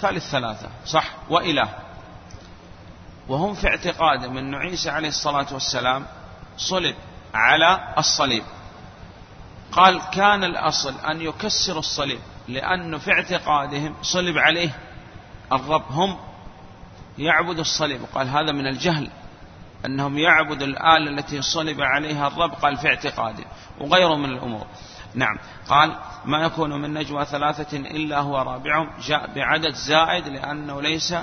ثالث 0.00 0.30
ثلاثة 0.30 0.68
صح؟ 0.86 1.10
وإله. 1.30 1.68
وهم 3.28 3.54
في 3.54 3.68
اعتقادهم 3.68 4.38
أن 4.38 4.54
عيسى 4.54 4.90
عليه 4.90 5.08
الصلاة 5.08 5.46
والسلام 5.52 6.06
صلب 6.56 6.94
على 7.34 7.94
الصليب. 7.98 8.44
قال 9.72 10.02
كان 10.10 10.44
الأصل 10.44 10.94
أن 11.10 11.20
يكسروا 11.20 11.78
الصليب 11.78 12.20
لأنه 12.48 12.98
في 12.98 13.12
اعتقادهم 13.12 13.94
صلب 14.02 14.38
عليه 14.38 14.70
الرب 15.52 15.84
هم 15.90 16.18
يعبدوا 17.18 17.60
الصليب. 17.60 18.02
وقال 18.02 18.28
هذا 18.28 18.52
من 18.52 18.66
الجهل 18.66 19.10
أنهم 19.86 20.18
يعبدوا 20.18 20.66
الآلة 20.66 21.10
التي 21.10 21.42
صلب 21.42 21.80
عليها 21.80 22.26
الرب 22.26 22.50
قال 22.50 22.76
في 22.76 22.88
اعتقاده 22.88 23.44
وغيره 23.80 24.16
من 24.16 24.30
الأمور. 24.30 24.66
نعم. 25.14 25.38
قال 25.68 25.96
ما 26.24 26.38
يكون 26.38 26.80
من 26.80 26.94
نجوى 26.94 27.24
ثلاثة 27.24 27.76
إلا 27.76 28.20
هو 28.20 28.36
رابعهم 28.38 28.90
جاء 29.06 29.34
بعدد 29.34 29.74
زائد 29.74 30.28
لأنه 30.28 30.82
ليس 30.82 31.14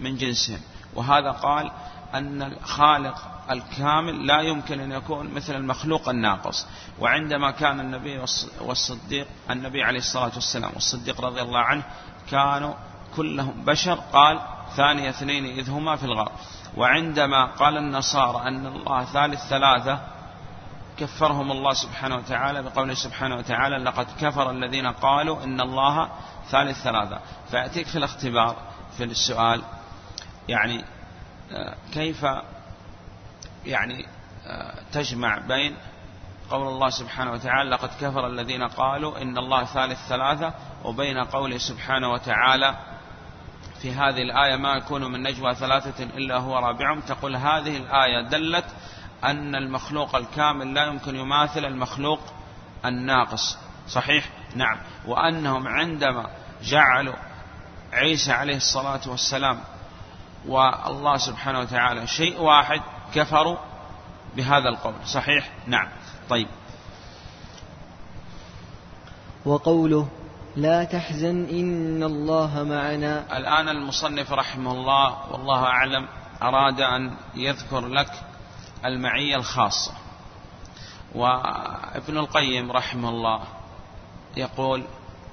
من 0.00 0.16
جنسهم. 0.16 0.60
وهذا 0.94 1.30
قال 1.30 1.70
أن 2.14 2.42
الخالق 2.42 3.18
الكامل 3.50 4.26
لا 4.26 4.40
يمكن 4.40 4.80
أن 4.80 4.92
يكون 4.92 5.34
مثل 5.34 5.56
المخلوق 5.56 6.08
الناقص. 6.08 6.66
وعندما 7.00 7.50
كان 7.50 7.80
النبي 7.80 8.24
والصديق 8.60 9.26
النبي 9.50 9.82
عليه 9.82 9.98
الصلاة 9.98 10.32
والسلام 10.34 10.70
والصديق 10.74 11.20
رضي 11.20 11.42
الله 11.42 11.60
عنه 11.60 11.82
كانوا 12.30 12.74
كلهم 13.16 13.64
بشر 13.64 13.94
قال 14.12 14.40
ثاني 14.76 15.08
اثنين 15.08 15.44
إذ 15.44 15.70
هما 15.70 15.96
في 15.96 16.04
الغار. 16.04 16.32
وعندما 16.76 17.46
قال 17.46 17.76
النصارى 17.76 18.48
أن 18.48 18.66
الله 18.66 19.04
ثالث 19.04 19.48
ثلاثة 19.48 20.00
كفرهم 20.98 21.52
الله 21.52 21.72
سبحانه 21.72 22.16
وتعالى 22.16 22.62
بقوله 22.62 22.94
سبحانه 22.94 23.36
وتعالى 23.36 23.76
لقد 23.76 24.06
كفر 24.20 24.50
الذين 24.50 24.86
قالوا 24.86 25.44
إن 25.44 25.60
الله 25.60 26.08
ثالث 26.50 26.82
ثلاثة. 26.82 27.20
فيأتيك 27.50 27.86
في 27.86 27.98
الاختبار 27.98 28.56
في 28.96 29.04
السؤال 29.04 29.62
يعني 30.48 30.84
آه، 31.52 31.74
كيف 31.92 32.26
يعني 33.66 34.06
آه، 34.46 34.74
تجمع 34.92 35.38
بين 35.38 35.76
قول 36.50 36.68
الله 36.68 36.90
سبحانه 36.90 37.32
وتعالى 37.32 37.70
لقد 37.70 37.90
كفر 38.00 38.26
الذين 38.26 38.62
قالوا 38.62 39.22
إن 39.22 39.38
الله 39.38 39.64
ثالث 39.64 40.08
ثلاثة 40.08 40.54
وبين 40.84 41.18
قوله 41.18 41.58
سبحانه 41.58 42.12
وتعالى 42.12 42.76
في 43.86 43.92
هذه 43.92 44.22
الآية 44.22 44.56
ما 44.56 44.74
يكون 44.74 45.12
من 45.12 45.22
نجوى 45.22 45.54
ثلاثة 45.54 46.04
إلا 46.04 46.36
هو 46.36 46.58
رابعهم. 46.58 47.00
تقول 47.00 47.36
هذه 47.36 47.76
الآية 47.76 48.28
دلت 48.28 48.64
أن 49.24 49.54
المخلوق 49.54 50.16
الكامل 50.16 50.74
لا 50.74 50.84
يمكن 50.86 51.16
يماثل 51.16 51.64
المخلوق 51.64 52.20
الناقص. 52.84 53.58
صحيح؟ 53.88 54.28
نعم. 54.54 54.78
وأنهم 55.06 55.68
عندما 55.68 56.30
جعلوا 56.62 57.14
عيسى 57.92 58.32
عليه 58.32 58.56
الصلاة 58.56 59.00
والسلام 59.06 59.60
والله 60.46 61.16
سبحانه 61.16 61.60
وتعالى 61.60 62.06
شيء 62.06 62.40
واحد 62.40 62.80
كفروا 63.14 63.56
بهذا 64.36 64.68
القول. 64.68 64.94
صحيح؟ 65.04 65.50
نعم. 65.66 65.88
طيب. 66.28 66.48
وقوله 69.44 70.08
لا 70.56 70.84
تحزن 70.84 71.48
إن 71.48 72.02
الله 72.02 72.64
معنا. 72.64 73.36
الآن 73.36 73.68
المصنف 73.68 74.32
رحمه 74.32 74.72
الله 74.72 75.32
والله 75.32 75.64
أعلم 75.64 76.08
أراد 76.42 76.80
أن 76.80 77.16
يذكر 77.34 77.86
لك 77.88 78.10
المعية 78.84 79.36
الخاصة. 79.36 79.92
وابن 81.14 82.18
القيم 82.18 82.72
رحمه 82.72 83.08
الله 83.08 83.40
يقول 84.36 84.84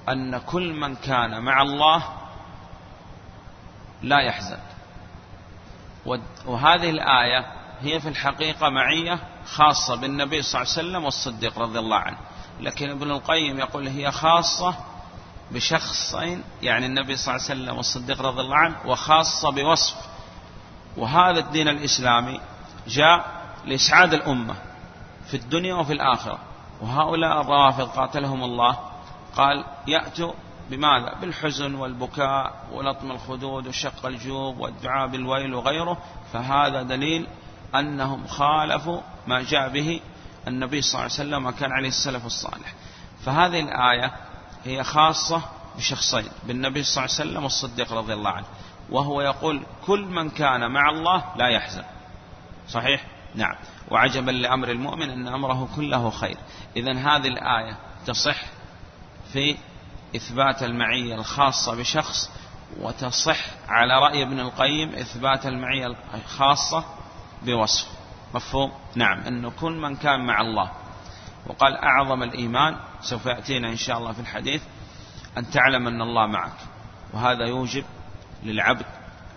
أن 0.09 0.37
كل 0.37 0.73
من 0.73 0.95
كان 0.95 1.43
مع 1.43 1.61
الله 1.61 2.03
لا 4.01 4.19
يحزن. 4.19 4.59
وهذه 6.45 6.89
الآية 6.89 7.45
هي 7.81 7.99
في 7.99 8.09
الحقيقة 8.09 8.69
معية 8.69 9.19
خاصة 9.45 9.95
بالنبي 9.95 10.41
صلى 10.41 10.61
الله 10.61 10.73
عليه 10.73 10.87
وسلم 10.89 11.05
والصديق 11.05 11.59
رضي 11.59 11.79
الله 11.79 11.97
عنه. 11.97 12.17
لكن 12.59 12.89
ابن 12.89 13.11
القيم 13.11 13.59
يقول 13.59 13.87
هي 13.87 14.11
خاصة 14.11 14.75
بشخصين 15.51 16.43
يعني 16.61 16.85
النبي 16.85 17.15
صلى 17.15 17.35
الله 17.35 17.45
عليه 17.49 17.61
وسلم 17.61 17.77
والصديق 17.77 18.21
رضي 18.21 18.41
الله 18.41 18.55
عنه 18.55 18.75
وخاصة 18.85 19.51
بوصف. 19.51 19.95
وهذا 20.97 21.39
الدين 21.39 21.67
الإسلامي 21.67 22.39
جاء 22.87 23.25
لإسعاد 23.65 24.13
الأمة 24.13 24.55
في 25.27 25.37
الدنيا 25.37 25.75
وفي 25.75 25.93
الآخرة. 25.93 26.39
وهؤلاء 26.81 27.41
الروافض 27.41 27.87
قاتلهم 27.87 28.43
الله 28.43 28.79
قال 29.35 29.65
يأتوا 29.87 30.33
بماذا؟ 30.69 31.15
بالحزن 31.21 31.75
والبكاء 31.75 32.67
ولطم 32.71 33.11
الخدود 33.11 33.67
وشق 33.67 34.05
الجوب 34.05 34.59
والدعاء 34.59 35.07
بالويل 35.07 35.53
وغيره. 35.53 35.97
فهذا 36.33 36.83
دليل 36.83 37.27
أنهم 37.75 38.27
خالفوا 38.27 39.01
ما 39.27 39.41
جاء 39.41 39.69
به 39.69 40.01
النبي 40.47 40.81
صلى 40.81 40.91
الله 40.91 41.03
عليه 41.03 41.13
وسلم 41.13 41.45
وكان 41.45 41.71
عليه 41.71 41.87
السلف 41.87 42.25
الصالح. 42.25 42.73
فهذه 43.25 43.59
الآية 43.59 44.11
هي 44.65 44.83
خاصة 44.83 45.41
بشخصين 45.77 46.27
بالنبي 46.43 46.83
صلى 46.83 47.05
الله 47.05 47.15
عليه 47.19 47.29
وسلم 47.29 47.43
والصديق 47.43 47.93
رضي 47.93 48.13
الله 48.13 48.29
عنه. 48.29 48.45
وهو 48.89 49.21
يقول 49.21 49.63
كل 49.85 50.05
من 50.05 50.29
كان 50.29 50.71
مع 50.71 50.89
الله 50.89 51.23
لا 51.35 51.47
يحزن. 51.47 51.83
صحيح؟ 52.69 53.05
نعم. 53.35 53.55
وعجبا 53.91 54.31
لأمر 54.31 54.71
المؤمن 54.71 55.09
أن 55.09 55.27
أمره 55.27 55.69
كله 55.75 56.09
خير. 56.09 56.37
إذا 56.75 56.91
هذه 56.91 57.27
الآية 57.27 57.77
تصح 58.05 58.37
في 59.33 59.57
إثبات 60.15 60.63
المعية 60.63 61.15
الخاصة 61.15 61.75
بشخص 61.75 62.31
وتصح 62.81 63.37
على 63.67 63.93
رأي 63.93 64.23
ابن 64.23 64.39
القيم 64.39 64.95
إثبات 64.95 65.45
المعية 65.45 65.95
الخاصة 66.13 66.85
بوصف. 67.43 67.87
مفهوم؟ 68.33 68.71
نعم. 68.95 69.19
أنه 69.19 69.51
كل 69.51 69.71
من 69.71 69.95
كان 69.95 70.25
مع 70.25 70.41
الله 70.41 70.71
وقال 71.47 71.77
أعظم 71.77 72.23
الإيمان 72.23 72.75
سوف 73.01 73.25
يأتينا 73.25 73.69
إن 73.69 73.75
شاء 73.75 73.97
الله 73.97 74.11
في 74.11 74.19
الحديث 74.19 74.63
أن 75.37 75.49
تعلم 75.49 75.87
أن 75.87 76.01
الله 76.01 76.27
معك. 76.27 76.57
وهذا 77.13 77.45
يوجب 77.45 77.83
للعبد 78.43 78.85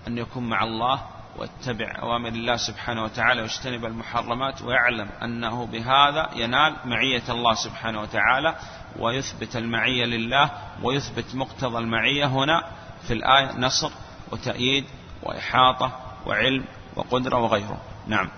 أن 0.07 0.19
يكون 0.19 0.49
مع 0.49 0.65
الله 0.65 1.01
واتبع 1.39 1.99
أوامر 2.03 2.29
الله 2.29 2.57
سبحانه 2.57 3.05
وتعالى 3.05 3.43
واجتنب 3.43 3.85
المحرمات 3.85 4.63
ويعلم 4.63 5.09
أنه 5.23 5.67
بهذا 5.67 6.31
ينال 6.35 6.77
معية 6.85 7.23
الله 7.29 7.55
سبحانه 7.55 8.01
وتعالى 8.01 8.57
ويثبت 8.99 9.57
المعية 9.57 10.05
لله 10.05 10.51
ويثبت 10.83 11.35
مقتضى 11.35 11.79
المعية 11.79 12.27
هنا 12.27 12.65
في 13.07 13.13
الآية 13.13 13.59
نصر 13.59 13.91
وتأييد 14.33 14.85
وإحاطة 15.23 15.93
وعلم 16.27 16.65
وقدرة 16.97 17.37
وغيره. 17.37 17.81
نعم. 18.07 18.29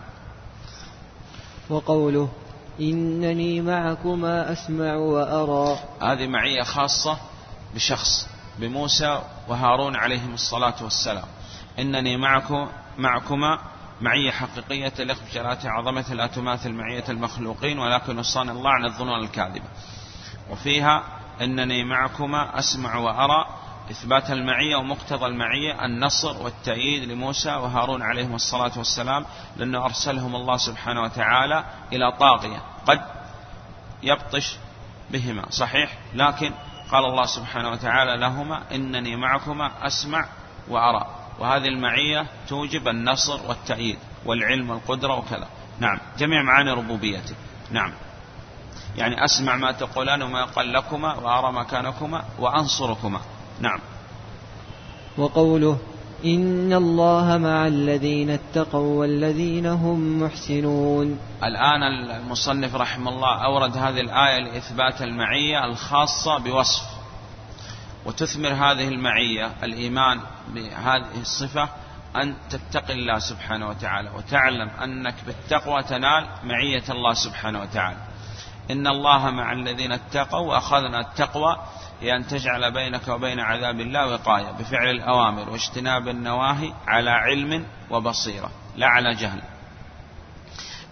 وقوله 1.70 2.28
إنني 2.80 3.60
معكما 3.60 4.52
أسمع 4.52 4.94
وأرى. 4.94 5.78
هذه 6.02 6.26
معية 6.26 6.62
خاصة 6.62 7.18
بشخص 7.74 8.28
بموسى 8.58 9.22
وهارون 9.48 9.96
عليهم 9.96 10.34
الصلاة 10.34 10.74
والسلام. 10.82 11.26
إنني 11.78 12.16
معكم 12.16 12.68
معكما 12.98 13.58
معية 14.00 14.30
حقيقية 14.30 14.88
تليق 14.88 15.16
بجلالة 15.30 15.70
عظمته 15.70 16.14
لا 16.14 16.26
تماثل 16.26 16.72
معية 16.72 17.04
المخلوقين 17.08 17.78
ولكن 17.78 18.18
وصان 18.18 18.50
الله 18.50 18.70
عن 18.70 18.84
الظنون 18.84 19.24
الكاذبة. 19.24 19.66
وفيها 20.50 21.02
أنني 21.40 21.84
معكما 21.84 22.58
أسمع 22.58 22.96
وأرى 22.96 23.46
إثبات 23.90 24.30
المعية 24.30 24.76
ومقتضى 24.76 25.26
المعية 25.26 25.84
النصر 25.84 26.42
والتأييد 26.42 27.04
لموسى 27.04 27.50
وهارون 27.50 28.02
عليهم 28.02 28.34
الصلاة 28.34 28.72
والسلام 28.76 29.26
لأنه 29.56 29.84
أرسلهم 29.84 30.36
الله 30.36 30.56
سبحانه 30.56 31.02
وتعالى 31.02 31.64
إلى 31.92 32.12
طاغية 32.12 32.62
قد 32.86 33.00
يبطش 34.02 34.56
بهما. 35.10 35.50
صحيح؟ 35.50 35.98
لكن 36.14 36.52
قال 36.92 37.04
الله 37.04 37.26
سبحانه 37.26 37.70
وتعالى 37.70 38.16
لهما 38.16 38.62
إنني 38.72 39.16
معكما 39.16 39.70
أسمع 39.86 40.28
وأرى. 40.68 41.06
وهذه 41.38 41.68
المعية 41.68 42.26
توجب 42.48 42.88
النصر 42.88 43.40
والتأييد 43.48 43.98
والعلم 44.24 44.70
والقدرة 44.70 45.18
وكذا. 45.18 45.48
نعم. 45.78 45.98
جميع 46.18 46.42
معاني 46.42 46.70
ربوبيته. 46.70 47.34
نعم. 47.70 47.92
يعني 48.96 49.24
أسمع 49.24 49.56
ما 49.56 49.72
تقولان 49.72 50.22
وما 50.22 50.40
يقال 50.40 50.72
لكما 50.72 51.14
وأرى 51.14 51.52
مكانكما 51.52 52.24
وأنصركما. 52.38 53.20
نعم. 53.60 53.80
وقوله 55.18 55.78
إن 56.24 56.72
الله 56.72 57.38
مع 57.38 57.66
الذين 57.66 58.30
اتقوا 58.30 59.00
والذين 59.00 59.66
هم 59.66 60.22
محسنون. 60.22 61.18
الآن 61.44 61.82
المصنف 61.82 62.74
رحمه 62.74 63.10
الله 63.10 63.44
أورد 63.44 63.76
هذه 63.76 64.00
الآية 64.00 64.38
لإثبات 64.38 65.02
المعية 65.02 65.64
الخاصة 65.64 66.38
بوصف 66.38 66.82
وتثمر 68.06 68.48
هذه 68.48 68.88
المعية 68.88 69.50
الإيمان 69.62 70.20
بهذه 70.54 71.20
الصفة 71.20 71.68
أن 72.16 72.34
تتقي 72.50 72.92
الله 72.92 73.18
سبحانه 73.18 73.68
وتعالى 73.68 74.10
وتعلم 74.10 74.68
أنك 74.68 75.14
بالتقوى 75.26 75.82
تنال 75.82 76.26
معية 76.44 76.84
الله 76.90 77.14
سبحانه 77.14 77.60
وتعالى. 77.60 77.98
إن 78.70 78.86
الله 78.86 79.30
مع 79.30 79.52
الذين 79.52 79.92
اتقوا 79.92 80.48
وأخذنا 80.48 81.00
التقوى 81.00 81.56
لأن 82.02 82.26
تجعل 82.26 82.72
بينك 82.72 83.08
وبين 83.08 83.40
عذاب 83.40 83.80
الله 83.80 84.12
وقاية 84.12 84.50
بفعل 84.50 84.90
الأوامر 84.90 85.50
واجتناب 85.50 86.08
النواهي 86.08 86.72
على 86.86 87.10
علم 87.10 87.66
وبصيرة 87.90 88.50
لا 88.76 88.86
على 88.86 89.14
جهل. 89.14 89.42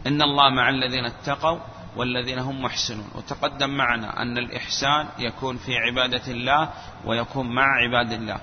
إن 0.07 0.23
الله 0.23 0.51
مع 0.51 0.69
الذين 0.69 1.05
اتقوا 1.05 1.59
والذين 1.97 2.38
هم 2.38 2.62
محسنون. 2.62 3.11
وتقدم 3.14 3.71
معنا 3.71 4.23
أن 4.23 4.38
الإحسان 4.38 5.09
يكون 5.19 5.57
في 5.57 5.77
عبادة 5.77 6.33
الله 6.33 6.69
ويكون 7.05 7.55
مع 7.55 7.66
عباد 7.83 8.12
الله. 8.12 8.40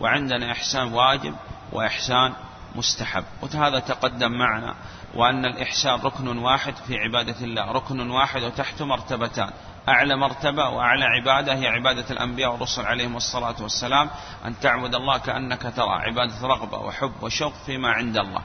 وعندنا 0.00 0.52
إحسان 0.52 0.92
واجب 0.92 1.34
وإحسان 1.72 2.32
مستحب. 2.74 3.24
وهذا 3.42 3.78
تقدم 3.78 4.32
معنا 4.32 4.74
وأن 5.14 5.44
الإحسان 5.44 6.00
ركن 6.00 6.38
واحد 6.38 6.74
في 6.76 6.96
عبادة 6.98 7.44
الله. 7.44 7.72
ركن 7.72 8.10
واحد 8.10 8.42
وتحته 8.42 8.84
مرتبتان. 8.84 9.50
أعلى 9.88 10.16
مرتبة 10.16 10.68
وأعلى 10.68 11.04
عبادة 11.04 11.54
هي 11.54 11.66
عبادة 11.66 12.10
الأنبياء 12.10 12.52
والرسل 12.52 12.86
عليهم 12.86 13.16
الصلاة 13.16 13.54
والسلام. 13.60 14.10
أن 14.44 14.60
تعبد 14.60 14.94
الله 14.94 15.18
كأنك 15.18 15.62
ترى 15.62 15.90
عبادة 15.90 16.46
رغبة 16.46 16.78
وحب 16.78 17.12
وشوق 17.22 17.52
فيما 17.66 17.88
عند 17.88 18.16
الله. 18.16 18.42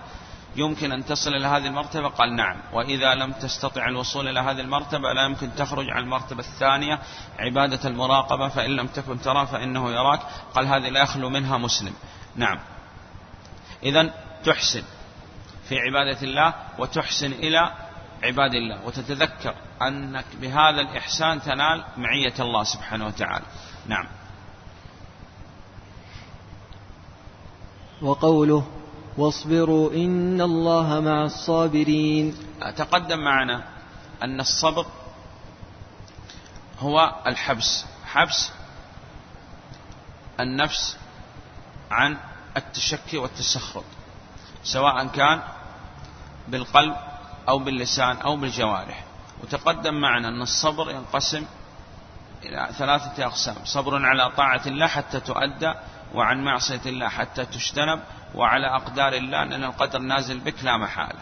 يمكن 0.56 0.92
أن 0.92 1.06
تصل 1.06 1.36
إلى 1.36 1.48
هذه 1.48 1.68
المرتبة؟ 1.68 2.08
قال 2.08 2.36
نعم. 2.36 2.58
وإذا 2.74 3.16
لم 3.16 3.32
تستطع 3.32 3.88
الوصول 3.88 4.28
إلى 4.28 4.40
هذه 4.40 4.60
المرتبة 4.60 5.14
لا 5.14 5.26
يمكن 5.26 5.56
تخرج 5.56 5.90
عن 5.90 6.04
المرتبة 6.04 6.40
الثانية. 6.40 7.00
عبادة 7.40 7.90
المراقبة 7.90 8.48
فإن 8.48 8.70
لم 8.70 8.88
تكن 8.88 9.22
ترى 9.22 9.48
فإنه 9.48 9.92
يراك. 9.92 10.20
قال 10.56 10.68
هذه 10.68 10.90
لا 10.90 11.02
يخلو 11.02 11.30
منها 11.30 11.58
مسلم. 11.58 11.94
نعم. 12.36 12.60
إذا 13.84 14.14
تحسن 14.46 14.84
في 15.70 15.80
عبادة 15.80 16.22
الله 16.22 16.54
وتحسن 16.78 17.32
إلى 17.32 17.72
عباد 18.24 18.54
الله 18.54 18.86
وتتذكر 18.86 19.56
أنك 19.82 20.26
بهذا 20.42 20.82
الإحسان 20.82 21.42
تنال 21.42 21.84
معية 21.98 22.34
الله 22.40 22.64
سبحانه 22.64 23.08
وتعالى. 23.08 23.46
نعم. 23.88 24.08
وقوله 28.02 28.68
واصبروا 29.18 29.94
إن 29.94 30.42
الله 30.42 31.00
مع 31.00 31.24
الصابرين. 31.24 32.36
تقدم 32.78 33.20
معنا 33.20 33.64
أن 34.24 34.40
الصبر 34.40 34.86
هو 36.80 37.16
الحبس. 37.28 37.86
حبس 38.06 38.52
النفس 40.40 40.98
عن 41.92 42.18
التشكي 42.58 43.18
والتسخط 43.18 43.84
سواء 44.64 45.08
كان 45.08 45.42
بالقلب 46.48 46.96
باللسان 47.60 48.18
أو 48.18 48.36
بالجوارح. 48.38 49.04
وتقدم 49.44 49.94
معنا 49.94 50.28
أن 50.28 50.42
الصبر 50.42 50.92
ينقسم 50.92 51.46
إلى 52.44 52.70
ثلاثة 52.78 53.26
أقسام. 53.26 53.56
صبر 53.66 54.06
على 54.06 54.32
طاعة 54.38 54.62
الله 54.68 54.88
حتى 54.88 55.20
تؤدى 55.20 55.74
وعن 56.14 56.44
معصية 56.44 56.82
الله 56.86 57.08
حتى 57.08 57.46
تجتنب 57.46 58.00
وعلى 58.36 58.68
أقدار 58.68 59.14
الله 59.14 59.44
لأن 59.44 59.64
القدر 59.64 60.00
نازل 60.00 60.40
بك 60.40 60.64
لا 60.64 60.78
محالة. 60.78 61.20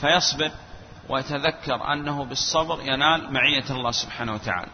فيصبر 0.00 0.50
ويتذكر 1.08 1.92
أنه 1.92 2.24
بالصبر 2.24 2.80
ينال 2.82 3.32
معية 3.32 3.64
الله 3.70 3.90
سبحانه 3.90 4.34
وتعالى. 4.34 4.70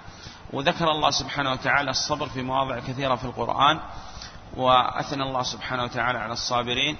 وذكر 0.52 0.90
الله 0.90 1.10
سبحانه 1.10 1.52
وتعالى 1.52 1.90
الصبر 1.90 2.28
في 2.28 2.42
مواضع 2.42 2.78
كثيرة 2.78 3.14
في 3.14 3.24
القرآن 3.24 3.80
وأثنى 4.56 5.22
الله 5.22 5.42
سبحانه 5.42 5.84
وتعالى 5.84 6.18
على 6.18 6.32
الصابرين 6.32 6.96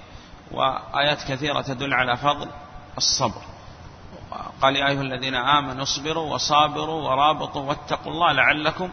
وآيات 0.51 1.23
كثيرة 1.23 1.61
تدل 1.61 1.93
على 1.93 2.17
فضل 2.17 2.49
الصبر. 2.97 3.41
قال 4.61 4.75
يا 4.75 4.87
أيها 4.87 5.01
الذين 5.01 5.35
آمنوا 5.35 5.83
اصبروا 5.83 6.33
وصابروا 6.33 7.09
ورابطوا 7.09 7.61
واتقوا 7.61 8.11
الله 8.11 8.31
لعلكم 8.31 8.89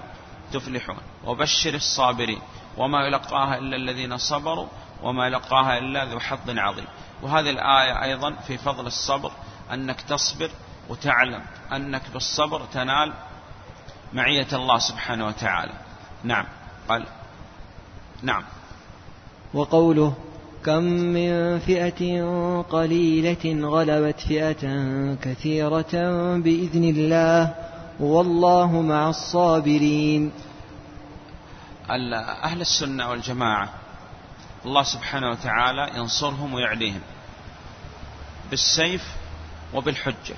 تفلحون. 0.52 0.96
وبشر 1.24 1.74
الصابرين. 1.74 2.40
وما 2.76 3.06
يلقاها 3.06 3.58
إلا 3.58 3.76
الذين 3.76 4.16
صبروا 4.18 4.66
وما 5.02 5.26
يلقاها 5.26 5.78
إلا 5.78 6.04
ذو 6.04 6.20
حظ 6.20 6.50
عظيم. 6.50 6.86
وهذه 7.22 7.50
الآية 7.50 8.02
أيضا 8.02 8.30
في 8.30 8.58
فضل 8.58 8.86
الصبر 8.86 9.32
أنك 9.72 10.00
تصبر 10.00 10.50
وتعلم 10.88 11.42
أنك 11.72 12.02
بالصبر 12.12 12.60
تنال 12.72 13.12
معية 14.12 14.48
الله 14.52 14.78
سبحانه 14.78 15.26
وتعالى. 15.26 15.72
نعم. 16.24 16.46
قال. 16.88 17.06
نعم. 18.22 18.44
وقوله 19.54 20.14
كم 20.64 20.82
من 20.82 21.58
فئة 21.58 22.22
قليلة 22.62 23.68
غلبت 23.68 24.20
فئة 24.20 24.64
كثيرة 25.22 25.94
بإذن 26.38 26.84
الله 26.84 27.54
والله 28.00 28.80
مع 28.80 29.08
الصابرين. 29.08 30.32
أهل 32.44 32.60
السنة 32.60 33.10
والجماعة 33.10 33.68
الله 34.64 34.82
سبحانه 34.82 35.30
وتعالى 35.30 35.90
ينصرهم 35.96 36.54
ويعليهم 36.54 37.00
بالسيف 38.50 39.02
وبالحجة. 39.74 40.36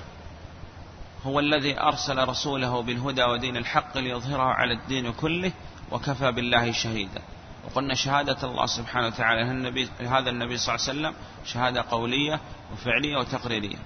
هو 1.25 1.39
الذي 1.39 1.79
أرسل 1.79 2.27
رسوله 2.27 2.81
بالهدى 2.81 3.23
ودين 3.23 3.57
الحق 3.57 3.97
ليظهره 3.97 4.43
على 4.43 4.73
الدين 4.73 5.11
كله 5.11 5.51
وكفى 5.91 6.31
بالله 6.31 6.71
شهيدا. 6.71 7.21
وقلنا 7.65 7.95
شهادة 7.95 8.37
الله 8.43 8.65
سبحانه 8.65 9.07
وتعالى 9.07 9.41
النبي 9.41 9.89
هذا 9.99 10.29
النبي 10.29 10.57
صلى 10.57 10.75
الله 10.75 10.87
عليه 10.87 10.99
وسلم 10.99 11.13
شهادة 11.45 11.85
قولية 11.91 12.39
وفعلية 12.73 13.17
وتقريرية. 13.17 13.77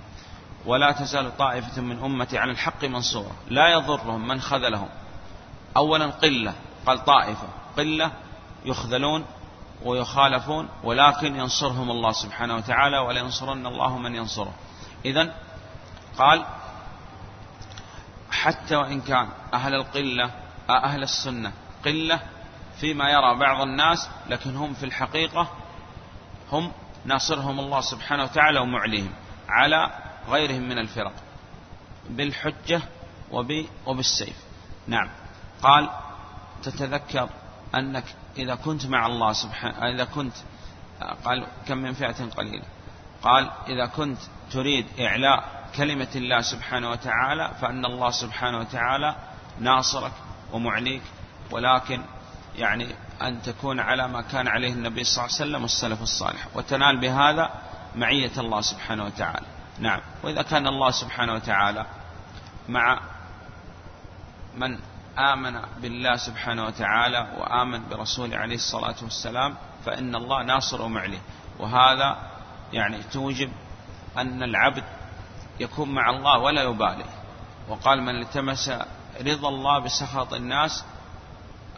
ولا 0.66 0.92
تزال 0.92 1.38
طائفة 1.38 1.82
من 1.82 2.00
أمتي 2.04 2.38
على 2.38 2.52
الحق 2.52 2.86
منصورة 2.86 3.32
لا 3.50 3.68
يضرهم 3.68 4.28
من 4.28 4.42
خذلهم. 4.42 4.90
أولا 5.78 6.06
قلة 6.06 6.54
قال 6.86 7.06
طائفة 7.06 7.48
قلة 7.78 8.12
يخذلون 8.66 9.26
ويخالفون 9.86 10.70
ولكن 10.84 11.36
ينصرهم 11.36 11.92
الله 11.92 12.12
سبحانه 12.12 12.56
وتعالى 12.56 12.98
ولا 12.98 13.20
ينصرن 13.20 13.66
الله 13.66 13.98
من 13.98 14.16
ينصره. 14.16 14.54
إذا 15.06 15.34
قال 16.18 16.46
حتى 18.32 18.76
وإن 18.76 19.02
كان 19.02 19.28
أهل 19.54 19.76
القلة 19.76 20.32
أهل 20.70 21.04
السنة 21.04 21.52
قلة 21.86 22.20
فيما 22.80 23.10
يرى 23.10 23.40
بعض 23.40 23.62
الناس 23.62 24.10
لكن 24.30 24.56
هم 24.56 24.74
في 24.74 24.86
الحقيقة 24.86 25.48
هم 26.52 26.72
ناصرهم 27.06 27.60
الله 27.60 27.82
سبحانه 27.82 28.24
وتعالى 28.24 28.60
ومعليهم 28.60 29.12
على 29.50 29.92
غيرهم 30.30 30.62
من 30.62 30.78
الفرق 30.78 31.14
بالحجة 32.10 32.82
وبالسيف. 33.86 34.36
نعم. 34.88 35.10
قال 35.62 35.90
تتذكر 36.64 37.30
أنك 37.76 38.04
إذا 38.38 38.56
كنت 38.56 38.86
مع 38.86 39.06
الله 39.06 39.34
سبحانه 39.34 39.78
إذا 39.96 40.04
كنت 40.04 40.34
قال 41.26 41.48
كم 41.68 41.78
من 41.78 41.94
فئة 41.94 42.26
قليلة؟ 42.26 42.66
قال 43.24 43.52
إذا 43.68 43.86
كنت 43.86 44.20
تريد 44.52 44.86
إعلاء 45.00 45.70
كلمة 45.76 46.08
الله 46.16 46.42
سبحانه 46.42 46.90
وتعالى 46.90 47.52
فأن 47.62 47.86
الله 47.86 48.10
سبحانه 48.10 48.60
وتعالى 48.60 49.16
ناصرك 49.60 50.12
ومعليك 50.54 51.02
ولكن 51.52 52.02
يعني 52.60 52.88
أن 53.22 53.42
تكون 53.42 53.80
على 53.80 54.08
ما 54.08 54.22
كان 54.22 54.48
عليه 54.48 54.74
النبي 54.74 55.04
صلى 55.04 55.26
الله 55.26 55.36
عليه 55.36 55.46
وسلم 55.46 55.62
والسلف 55.62 56.02
الصالح 56.02 56.48
وتنال 56.56 56.98
بهذا 56.98 57.52
معية 57.96 58.32
الله 58.38 58.62
سبحانه 58.62 59.06
وتعالى. 59.06 59.46
نعم. 59.80 60.00
وإذا 60.24 60.42
كان 60.42 60.68
الله 60.68 60.92
سبحانه 60.92 61.34
وتعالى 61.34 61.86
مع 62.70 63.00
من 64.58 64.80
آمن 65.20 65.62
بالله 65.82 66.16
سبحانه 66.16 66.66
وتعالى 66.66 67.28
وآمن 67.38 67.90
برسوله 67.90 68.38
عليه 68.38 68.56
الصلاة 68.56 68.96
والسلام 69.02 69.56
فإن 69.86 70.16
الله 70.16 70.44
ناصر 70.44 70.82
ومعلي. 70.82 71.20
وهذا 71.60 72.18
يعني 72.74 73.04
توجب 73.04 73.52
أن 74.18 74.44
العبد 74.44 74.84
يكون 75.60 75.90
مع 75.90 76.10
الله 76.10 76.40
ولا 76.40 76.62
يبالي. 76.64 77.06
وقال 77.70 78.02
من 78.02 78.22
التمس 78.22 78.72
رضا 79.22 79.50
الله 79.50 79.80
بسخط 79.80 80.34
الناس 80.34 80.84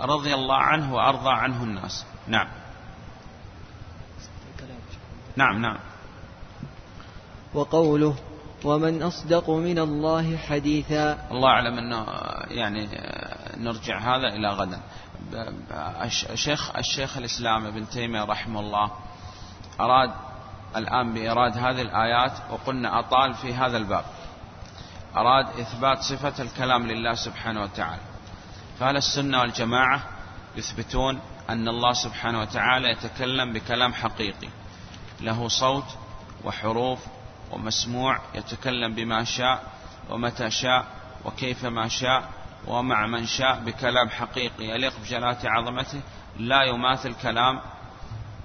رضي 0.02 0.34
الله 0.34 0.58
عنه 0.58 0.96
وأرضى 0.96 1.30
عنه 1.30 1.64
الناس. 1.64 2.06
نعم. 2.28 2.48
نعم 5.36 5.62
نعم. 5.62 5.78
وقوله 7.54 8.16
ومن 8.64 9.04
أصدق 9.04 9.50
من 9.50 9.80
الله 9.80 10.38
حديثا. 10.38 11.28
الله 11.32 11.50
أعلم 11.50 11.78
أنه 11.78 12.06
يعني 12.48 12.90
نرجع 13.58 14.00
هذا 14.00 14.28
إلى 14.28 14.50
غدا. 14.50 14.80
الشيخ 16.34 16.76
الشيخ 16.76 17.18
الإسلام 17.18 17.66
ابن 17.66 17.90
تيمية 17.90 18.24
رحمه 18.24 18.60
الله 18.60 18.92
أراد 19.80 20.12
الآن 20.76 21.14
بإيراد 21.14 21.58
هذه 21.58 21.82
الآيات 21.82 22.32
وقلنا 22.52 23.00
أطال 23.00 23.34
في 23.34 23.54
هذا 23.54 23.78
الباب. 23.78 24.06
أراد 25.16 25.46
إثبات 25.60 26.02
صفة 26.02 26.44
الكلام 26.44 26.88
لله 26.88 27.14
سبحانه 27.14 27.62
وتعالى. 27.62 28.11
فهل 28.82 28.98
السنة 28.98 29.40
والجماعة 29.40 30.02
يثبتون 30.56 31.20
أن 31.50 31.68
الله 31.68 31.94
سبحانه 31.94 32.42
وتعالى 32.42 32.92
يتكلم 32.92 33.54
بكلام 33.54 33.94
حقيقي. 33.94 34.50
له 35.20 35.48
صوت 35.48 35.86
وحروف 36.44 37.00
ومسموع 37.52 38.20
يتكلم 38.36 38.94
بما 38.96 39.24
شاء 39.24 39.64
ومتى 40.10 40.52
شاء 40.52 40.86
وكيف 41.26 41.66
ما 41.66 41.88
شاء 41.88 42.30
ومع 42.68 43.08
من 43.08 43.26
شاء 43.26 43.60
بكلام 43.60 44.10
حقيقي. 44.10 44.64
يليق 44.64 44.94
بجلالة 45.04 45.40
عظمته 45.44 46.02
لا 46.38 46.64
يماثل 46.64 47.14
كلام 47.14 47.62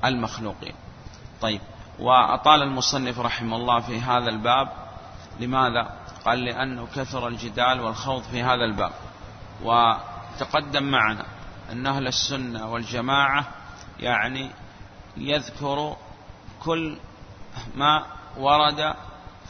المخلوقين. 0.05 0.75
طيب 1.41 1.61
وأطال 1.99 2.63
المصنف 2.63 3.19
رحمه 3.19 3.57
الله 3.57 3.81
في 3.81 4.01
هذا 4.01 4.29
الباب. 4.29 4.69
لماذا؟ 5.41 5.97
قال 6.25 6.45
لأنه 6.45 6.89
كثر 6.97 7.29
الجدال 7.29 7.81
والخوض 7.81 8.23
في 8.23 8.43
هذا 8.43 8.65
الباب. 8.65 8.93
وتقدم 10.37 10.83
معنا 10.83 11.25
أن 11.73 11.87
أهل 11.87 12.07
السنة 12.07 12.73
والجماعة 12.73 13.45
يعني 14.01 14.51
يذكر 15.17 15.97
كل 16.63 16.99
ما 17.75 18.07
ورد 18.37 18.95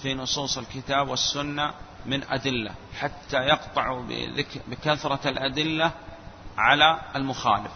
في 0.03 0.15
نصوص 0.15 0.59
الكتاب 0.59 1.09
والسنة 1.09 1.73
من 2.07 2.23
أدلة 2.31 2.71
حتى 3.01 3.37
يقطع 3.37 4.01
بكثرة 4.69 5.29
الأدلة 5.29 5.91
على 6.59 7.01
المخالف. 7.17 7.73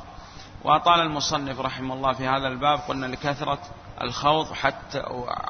وأطال 0.64 1.00
المصنف 1.00 1.60
رحمه 1.60 1.94
الله 1.94 2.12
في 2.12 2.26
هذا 2.28 2.48
الباب 2.48 2.78
قلنا 2.78 3.06
لكثرة 3.06 3.60
الخوض 4.00 4.52
حتى 4.52 5.00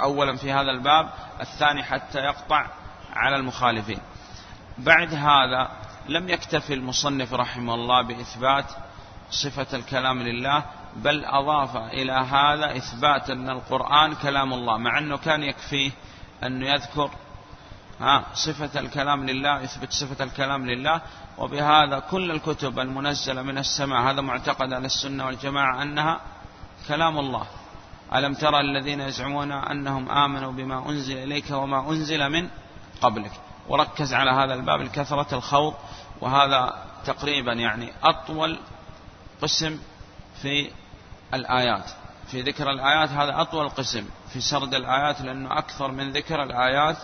أولا 0.03 0.37
في 0.37 0.53
هذا 0.53 0.71
الباب 0.71 1.11
الثاني 1.41 1.83
حتى 1.83 2.19
يقطع 2.19 2.67
على 3.13 3.37
المخالفين. 3.37 4.01
بعد 4.79 5.15
هذا 5.15 5.71
لم 6.09 6.29
يكتفي 6.29 6.75
المصنف 6.75 7.35
رحمه 7.35 7.75
الله 7.75 8.03
بإثبات 8.03 8.67
صفة 9.31 9.77
الكلام 9.77 10.23
لله 10.23 10.65
بل 10.97 11.25
أضاف 11.25 11.77
إلى 11.77 12.13
هذا 12.13 12.77
إثبات 12.77 13.31
أن 13.31 13.51
القرآن 13.51 14.15
كلام 14.15 14.53
الله 14.53 14.77
مع 14.77 14.99
أنه 14.99 15.17
كان 15.17 15.43
يكفيه 15.43 15.91
أنه 16.45 16.67
يذكر 16.67 17.11
ها 18.01 18.25
صفة 18.35 18.81
الكلام 18.81 19.27
لله 19.27 19.61
يثبت 19.61 19.93
صفة 19.93 20.25
الكلام 20.25 20.67
لله 20.67 21.01
وبهذا 21.39 21.99
كل 21.99 22.31
الكتب 22.31 22.79
المنزلة 22.79 23.43
من 23.43 23.59
السماء 23.59 24.01
هذا 24.01 24.21
معتقد 24.21 24.73
على 24.73 24.87
السنة 24.87 25.27
والجماعة 25.27 25.83
أنها 25.83 26.21
كلام 26.89 27.19
الله. 27.19 27.47
ألم 28.15 28.35
ترى 28.35 28.61
الذين 28.61 29.01
يزعمون 29.01 29.53
أنهم 29.53 30.11
آمنوا 30.11 30.53
بما 30.53 30.89
أنزل 30.89 31.19
إليك 31.19 31.51
وما 31.51 31.91
أنزل 31.91 32.31
من 32.31 32.49
قبلك؟ 33.01 33.33
وركز 33.71 34.15
على 34.15 34.31
هذا 34.31 34.55
الباب 34.55 34.81
لكثرة 34.81 35.35
الخوض. 35.35 35.75
وهذا 36.21 36.85
تقريبا 37.05 37.53
يعني 37.53 37.93
أطول 38.03 38.59
قسم 39.43 39.79
في 40.43 40.71
الآيات. 41.35 41.91
في 42.27 42.43
ذكر 42.43 42.71
الآيات 42.71 43.11
هذا 43.11 43.41
أطول 43.41 43.69
قسم. 43.69 44.05
في 44.33 44.41
سرد 44.41 44.75
الآيات 44.75 45.21
لأنه 45.21 45.59
أكثر 45.59 45.91
من 45.91 46.13
ذكر 46.13 46.43
الآيات. 46.43 46.97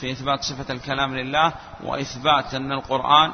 في 0.00 0.12
إثبات 0.12 0.42
صفة 0.42 0.72
الكلام 0.74 1.14
لله 1.16 1.52
وإثبات 1.82 2.54
أن 2.54 2.72
القرآن 2.72 3.32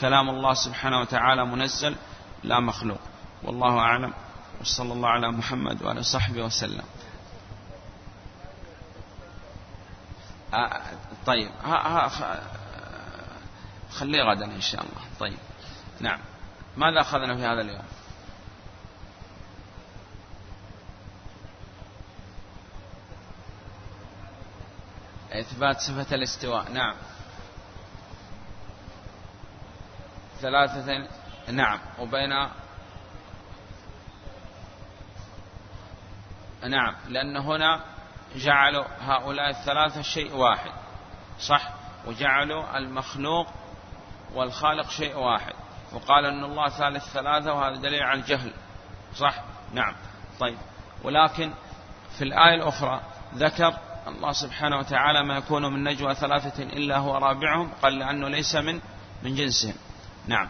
كلام 0.00 0.30
الله 0.30 0.54
سبحانه 0.54 1.00
وتعالى 1.00 1.44
منزل 1.44 1.96
لا 2.42 2.60
مخلوق. 2.60 3.00
والله 3.42 3.78
أعلم. 3.78 4.12
وصلى 4.60 4.92
الله 4.92 5.08
على 5.08 5.32
محمد 5.32 5.82
وعلى 5.82 6.02
صحبه 6.02 6.42
وسلم. 6.42 6.84
آه، 10.56 10.80
طيب. 11.26 11.50
ها 11.64 11.88
ها 11.88 12.40
خليه 13.90 14.22
غدا 14.22 14.44
إن 14.44 14.60
شاء 14.60 14.80
الله. 14.80 15.02
طيب. 15.20 15.38
نعم. 16.00 16.18
ماذا 16.76 17.00
أخذنا 17.00 17.36
في 17.36 17.42
هذا 17.42 17.60
اليوم؟ 17.60 17.84
إثبات 25.32 25.80
صفة 25.80 26.14
الاستواء. 26.14 26.72
نعم. 26.72 26.94
ثلاثة 30.40 31.08
نعم. 31.48 31.78
وبين 31.98 32.48
نعم. 36.68 36.94
لأن 37.08 37.36
هنا 37.36 37.95
جعلوا 38.36 38.84
هؤلاء 39.00 39.50
الثلاثة 39.50 40.02
شيء 40.02 40.36
واحد 40.36 40.70
صح؟ 41.40 41.70
وجعلوا 42.06 42.78
المخلوق 42.78 43.46
والخالق 44.34 44.90
شيء 44.90 45.16
واحد. 45.16 45.52
وقال 45.92 46.24
أن 46.24 46.44
الله 46.44 46.68
ثالث 46.68 47.12
ثلاثة 47.12 47.52
وهذا 47.52 47.76
دليل 47.76 48.02
على 48.02 48.20
الجهل 48.20 48.52
صح؟ 49.14 49.34
نعم. 49.72 49.94
طيب. 50.40 50.58
ولكن 51.04 51.52
في 52.18 52.24
الآية 52.24 52.54
الأخرى 52.54 53.00
ذكر 53.34 53.78
الله 54.06 54.32
سبحانه 54.32 54.78
وتعالى 54.78 55.22
ما 55.24 55.36
يكون 55.36 55.72
من 55.72 55.84
نجوى 55.84 56.14
ثلاثة 56.14 56.62
إلا 56.62 56.98
هو 56.98 57.16
رابعهم 57.16 57.70
قال 57.82 57.98
لأنه 57.98 58.28
ليس 58.28 58.56
من 58.56 58.80
من 59.22 59.34
جنسهم. 59.34 59.74
نعم. 60.26 60.48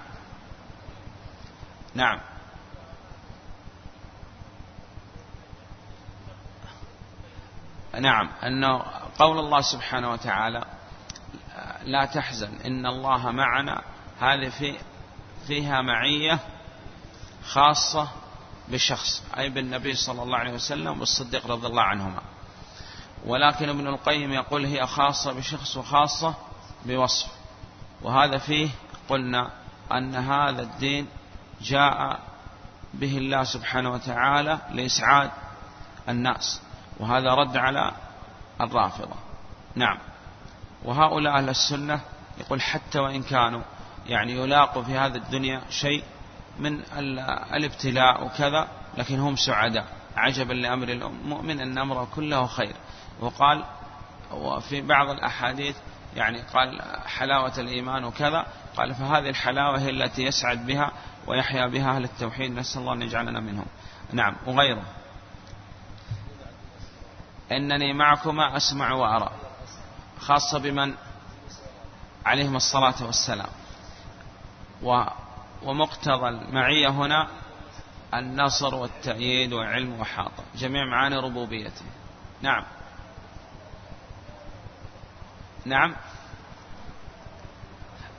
نعم. 1.95 2.21
نعم 8.01 8.31
أنه 8.43 8.83
قول 9.19 9.39
الله 9.39 9.61
سبحانه 9.61 10.11
وتعالى 10.11 10.65
لا 11.83 12.05
تحزن 12.05 12.61
إن 12.65 12.87
الله 12.87 13.31
معنا 13.31 13.83
هذه 14.21 14.49
في 14.49 14.79
فيها 15.47 15.83
معية 15.83 16.39
خاصة 17.45 18.09
بشخص 18.69 19.23
أي 19.39 19.49
بالنبي 19.49 19.95
صلى 19.95 20.23
الله 20.23 20.39
عليه 20.39 20.53
وسلم 20.53 21.01
والصديق 21.01 21.47
رضي 21.47 21.67
الله 21.67 21.83
عنهما. 21.83 22.23
ولكن 23.27 23.69
ابن 23.69 23.87
القيم 23.87 24.33
يقول 24.33 24.65
هي 24.65 24.87
خاصة 24.87 25.33
بشخص 25.33 25.77
وخاصة 25.77 26.35
بوصف. 26.85 27.31
وهذا 28.03 28.39
فيه 28.39 28.69
قلنا 29.09 29.51
أن 29.93 30.15
هذا 30.15 30.63
الدين 30.63 31.07
جاء 31.61 32.21
به 32.95 33.19
الله 33.19 33.45
سبحانه 33.45 33.91
وتعالى 33.91 34.59
لإسعاد 34.71 35.31
الناس. 36.09 36.61
وهذا 37.01 37.35
رد 37.35 37.57
على 37.57 37.93
الرافضة. 38.61 39.15
نعم. 39.75 39.99
وهؤلاء 40.85 41.39
أهل 41.39 41.49
السنة 41.49 42.01
يقول 42.39 42.61
حتى 42.63 42.99
وإن 42.99 43.23
كانوا 43.23 43.63
يعني 44.07 44.33
يلاقوا 44.33 44.83
في 44.83 44.99
هذه 44.99 45.17
الدنيا 45.17 45.61
شيء 45.71 46.05
من 46.59 46.83
الابتلاء 47.55 48.25
وكذا 48.25 48.69
لكن 48.99 49.19
هم 49.19 49.37
سعداء. 49.37 49.87
عجبا 50.17 50.53
لأمر 50.53 50.89
المؤمن 50.89 51.61
أن 51.61 51.79
أمره 51.79 52.09
كله 52.15 52.47
خير. 52.47 52.75
وقال 53.21 53.65
وفي 54.33 54.81
بعض 54.81 55.09
الأحاديث 55.09 55.77
يعني 56.17 56.43
قال 56.43 56.83
حلاوة 57.07 57.61
الإيمان 57.61 58.05
وكذا 58.05 58.47
قال 58.77 58.95
فهذه 58.95 59.29
الحلاوة 59.29 59.79
هي 59.79 59.91
التي 59.91 60.23
يسعد 60.23 60.67
بها 60.67 60.93
ويحيا 61.27 61.67
بها 61.67 61.97
أهل 61.97 62.05
التوحيد. 62.05 62.51
نسأل 62.51 62.81
الله 62.81 62.93
أن 62.93 63.03
يجعلنا 63.03 63.41
منهم. 63.41 63.67
نعم. 64.13 64.37
وغيره. 64.47 64.83
إنني 67.53 67.93
معكما 67.93 68.57
أسمع 68.57 68.93
وأرى 68.93 69.31
خاصة 70.21 70.59
بمن 70.59 70.95
عليهم 72.27 72.57
الصلاة 72.57 73.05
والسلام. 73.07 73.49
ومقتضى 75.63 76.29
المعية 76.29 76.89
هنا 76.89 77.29
النصر 78.15 78.75
والتأييد 78.75 79.53
والعلم 79.53 80.01
وحاطة 80.01 80.45
جميع 80.55 80.85
معاني 80.85 81.17
ربوبيته. 81.17 81.85
نعم. 82.43 82.65
نعم. 85.65 85.97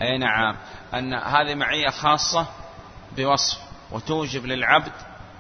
أي 0.02 0.18
نعم. 0.18 0.56
أن 0.94 1.13
هذه 1.13 1.56
معية 1.56 1.90
خاصة 1.90 2.48
بوصف 3.18 3.58
وتوجب 3.92 4.46
للعبد 4.46 4.92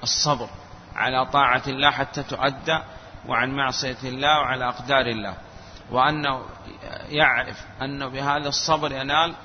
الصبر 0.03 0.49
على 0.95 1.25
طاعة 1.25 1.63
الله 1.67 1.91
حتى 1.91 2.23
تؤدى 2.23 2.79
وعن 3.27 3.55
معصية 3.55 3.97
الله 4.03 4.39
وعلى 4.39 4.69
أقدار 4.69 5.05
الله. 5.05 5.35
وأنه 5.91 6.45
يعرف 7.09 7.65
أنه 7.81 8.07
بهذا 8.07 8.49
الصبر 8.49 8.91
ينال 8.91 9.35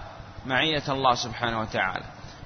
معية 0.46 0.82
الله 0.88 1.14
سبحانه 1.14 1.60
وتعالى. 1.60 2.04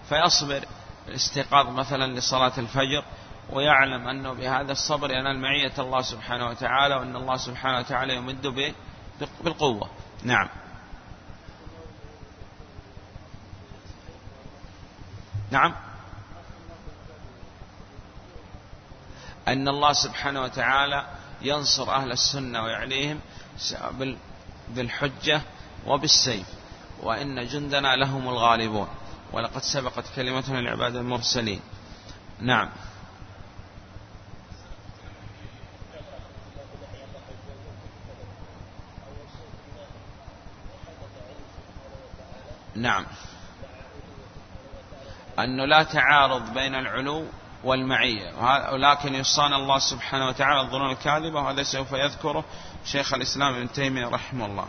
فيصبر 0.08 0.64
الاستيقاظ 1.08 1.68
مثلا 1.68 2.12
لصلاة 2.12 2.52
الفجر 2.58 3.04
ويعلم 3.50 4.08
أنه 4.08 4.32
بهذا 4.32 4.72
الصبر 4.72 5.10
ينال 5.10 5.40
معية 5.40 5.72
الله 5.78 6.02
سبحانه 6.02 6.46
وتعالى 6.48 6.94
وأن 6.94 7.16
الله 7.16 7.36
سبحانه 7.36 7.78
وتعالى 7.78 8.14
يمد 8.14 8.72
بالقوة. 9.44 9.90
نعم. 10.22 10.48
نعم. 15.50 15.74
أن 19.48 19.68
الله 19.68 19.92
سبحانه 19.92 20.42
وتعالى 20.42 21.06
ينصر 21.46 21.90
أهل 21.90 22.12
السنة 22.12 22.62
ويعليهم 22.62 23.20
بالحجة 24.68 25.42
وبالسيف 25.86 26.46
وإن 27.02 27.46
جندنا 27.46 27.96
لهم 27.96 28.28
الغالبون. 28.28 28.88
ولقد 29.32 29.62
سبقت 29.62 30.04
كلمتنا 30.16 30.58
لعباد 30.58 30.96
المرسلين. 30.96 31.60
نعم. 32.40 32.68
نعم. 42.74 43.06
أنه 45.38 45.64
لا 45.64 45.82
تعارض 45.82 46.54
بين 46.54 46.74
العلو 46.74 47.26
والمعية. 47.66 48.32
ولكن 48.72 49.14
يصان 49.14 49.52
الله 49.52 49.78
سبحانه 49.78 50.28
وتعالى 50.28 50.60
الظنون 50.60 50.90
الكاذبة 50.90 51.40
وهذا 51.40 51.62
سوف 51.62 51.92
يذكره 51.92 52.44
شيخ 52.84 53.14
الإسلام 53.14 53.54
ابن 53.54 53.72
تيمية 53.72 54.08
رحمه 54.08 54.46
الله. 54.46 54.68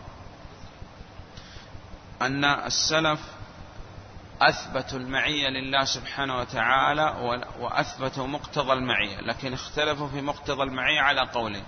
أن 2.21 2.45
السلف 2.45 3.19
أثبتوا 4.41 4.99
المعية 4.99 5.47
لله 5.47 5.83
سبحانه 5.83 6.39
وتعالى 6.39 7.39
وأثبتوا 7.59 8.27
مقتضى 8.27 8.73
المعية. 8.73 9.21
لكن 9.21 9.53
اختلفوا 9.53 10.07
في 10.07 10.21
مقتضى 10.21 10.63
المعية 10.63 11.01
على 11.01 11.21
قولين. 11.21 11.63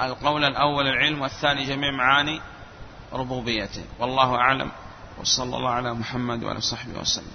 القول 0.00 0.44
الأول 0.44 0.86
العلم 0.86 1.22
والثاني 1.22 1.64
جميع 1.64 1.90
معاني 1.90 2.40
ربوبيته. 3.12 3.84
والله 3.98 4.36
أعلم. 4.36 4.70
وصلى 5.20 5.56
الله 5.56 5.70
على 5.70 5.94
محمد 5.94 6.44
وعلى 6.44 6.60
صحبه 6.60 7.00
وسلم. 7.00 7.34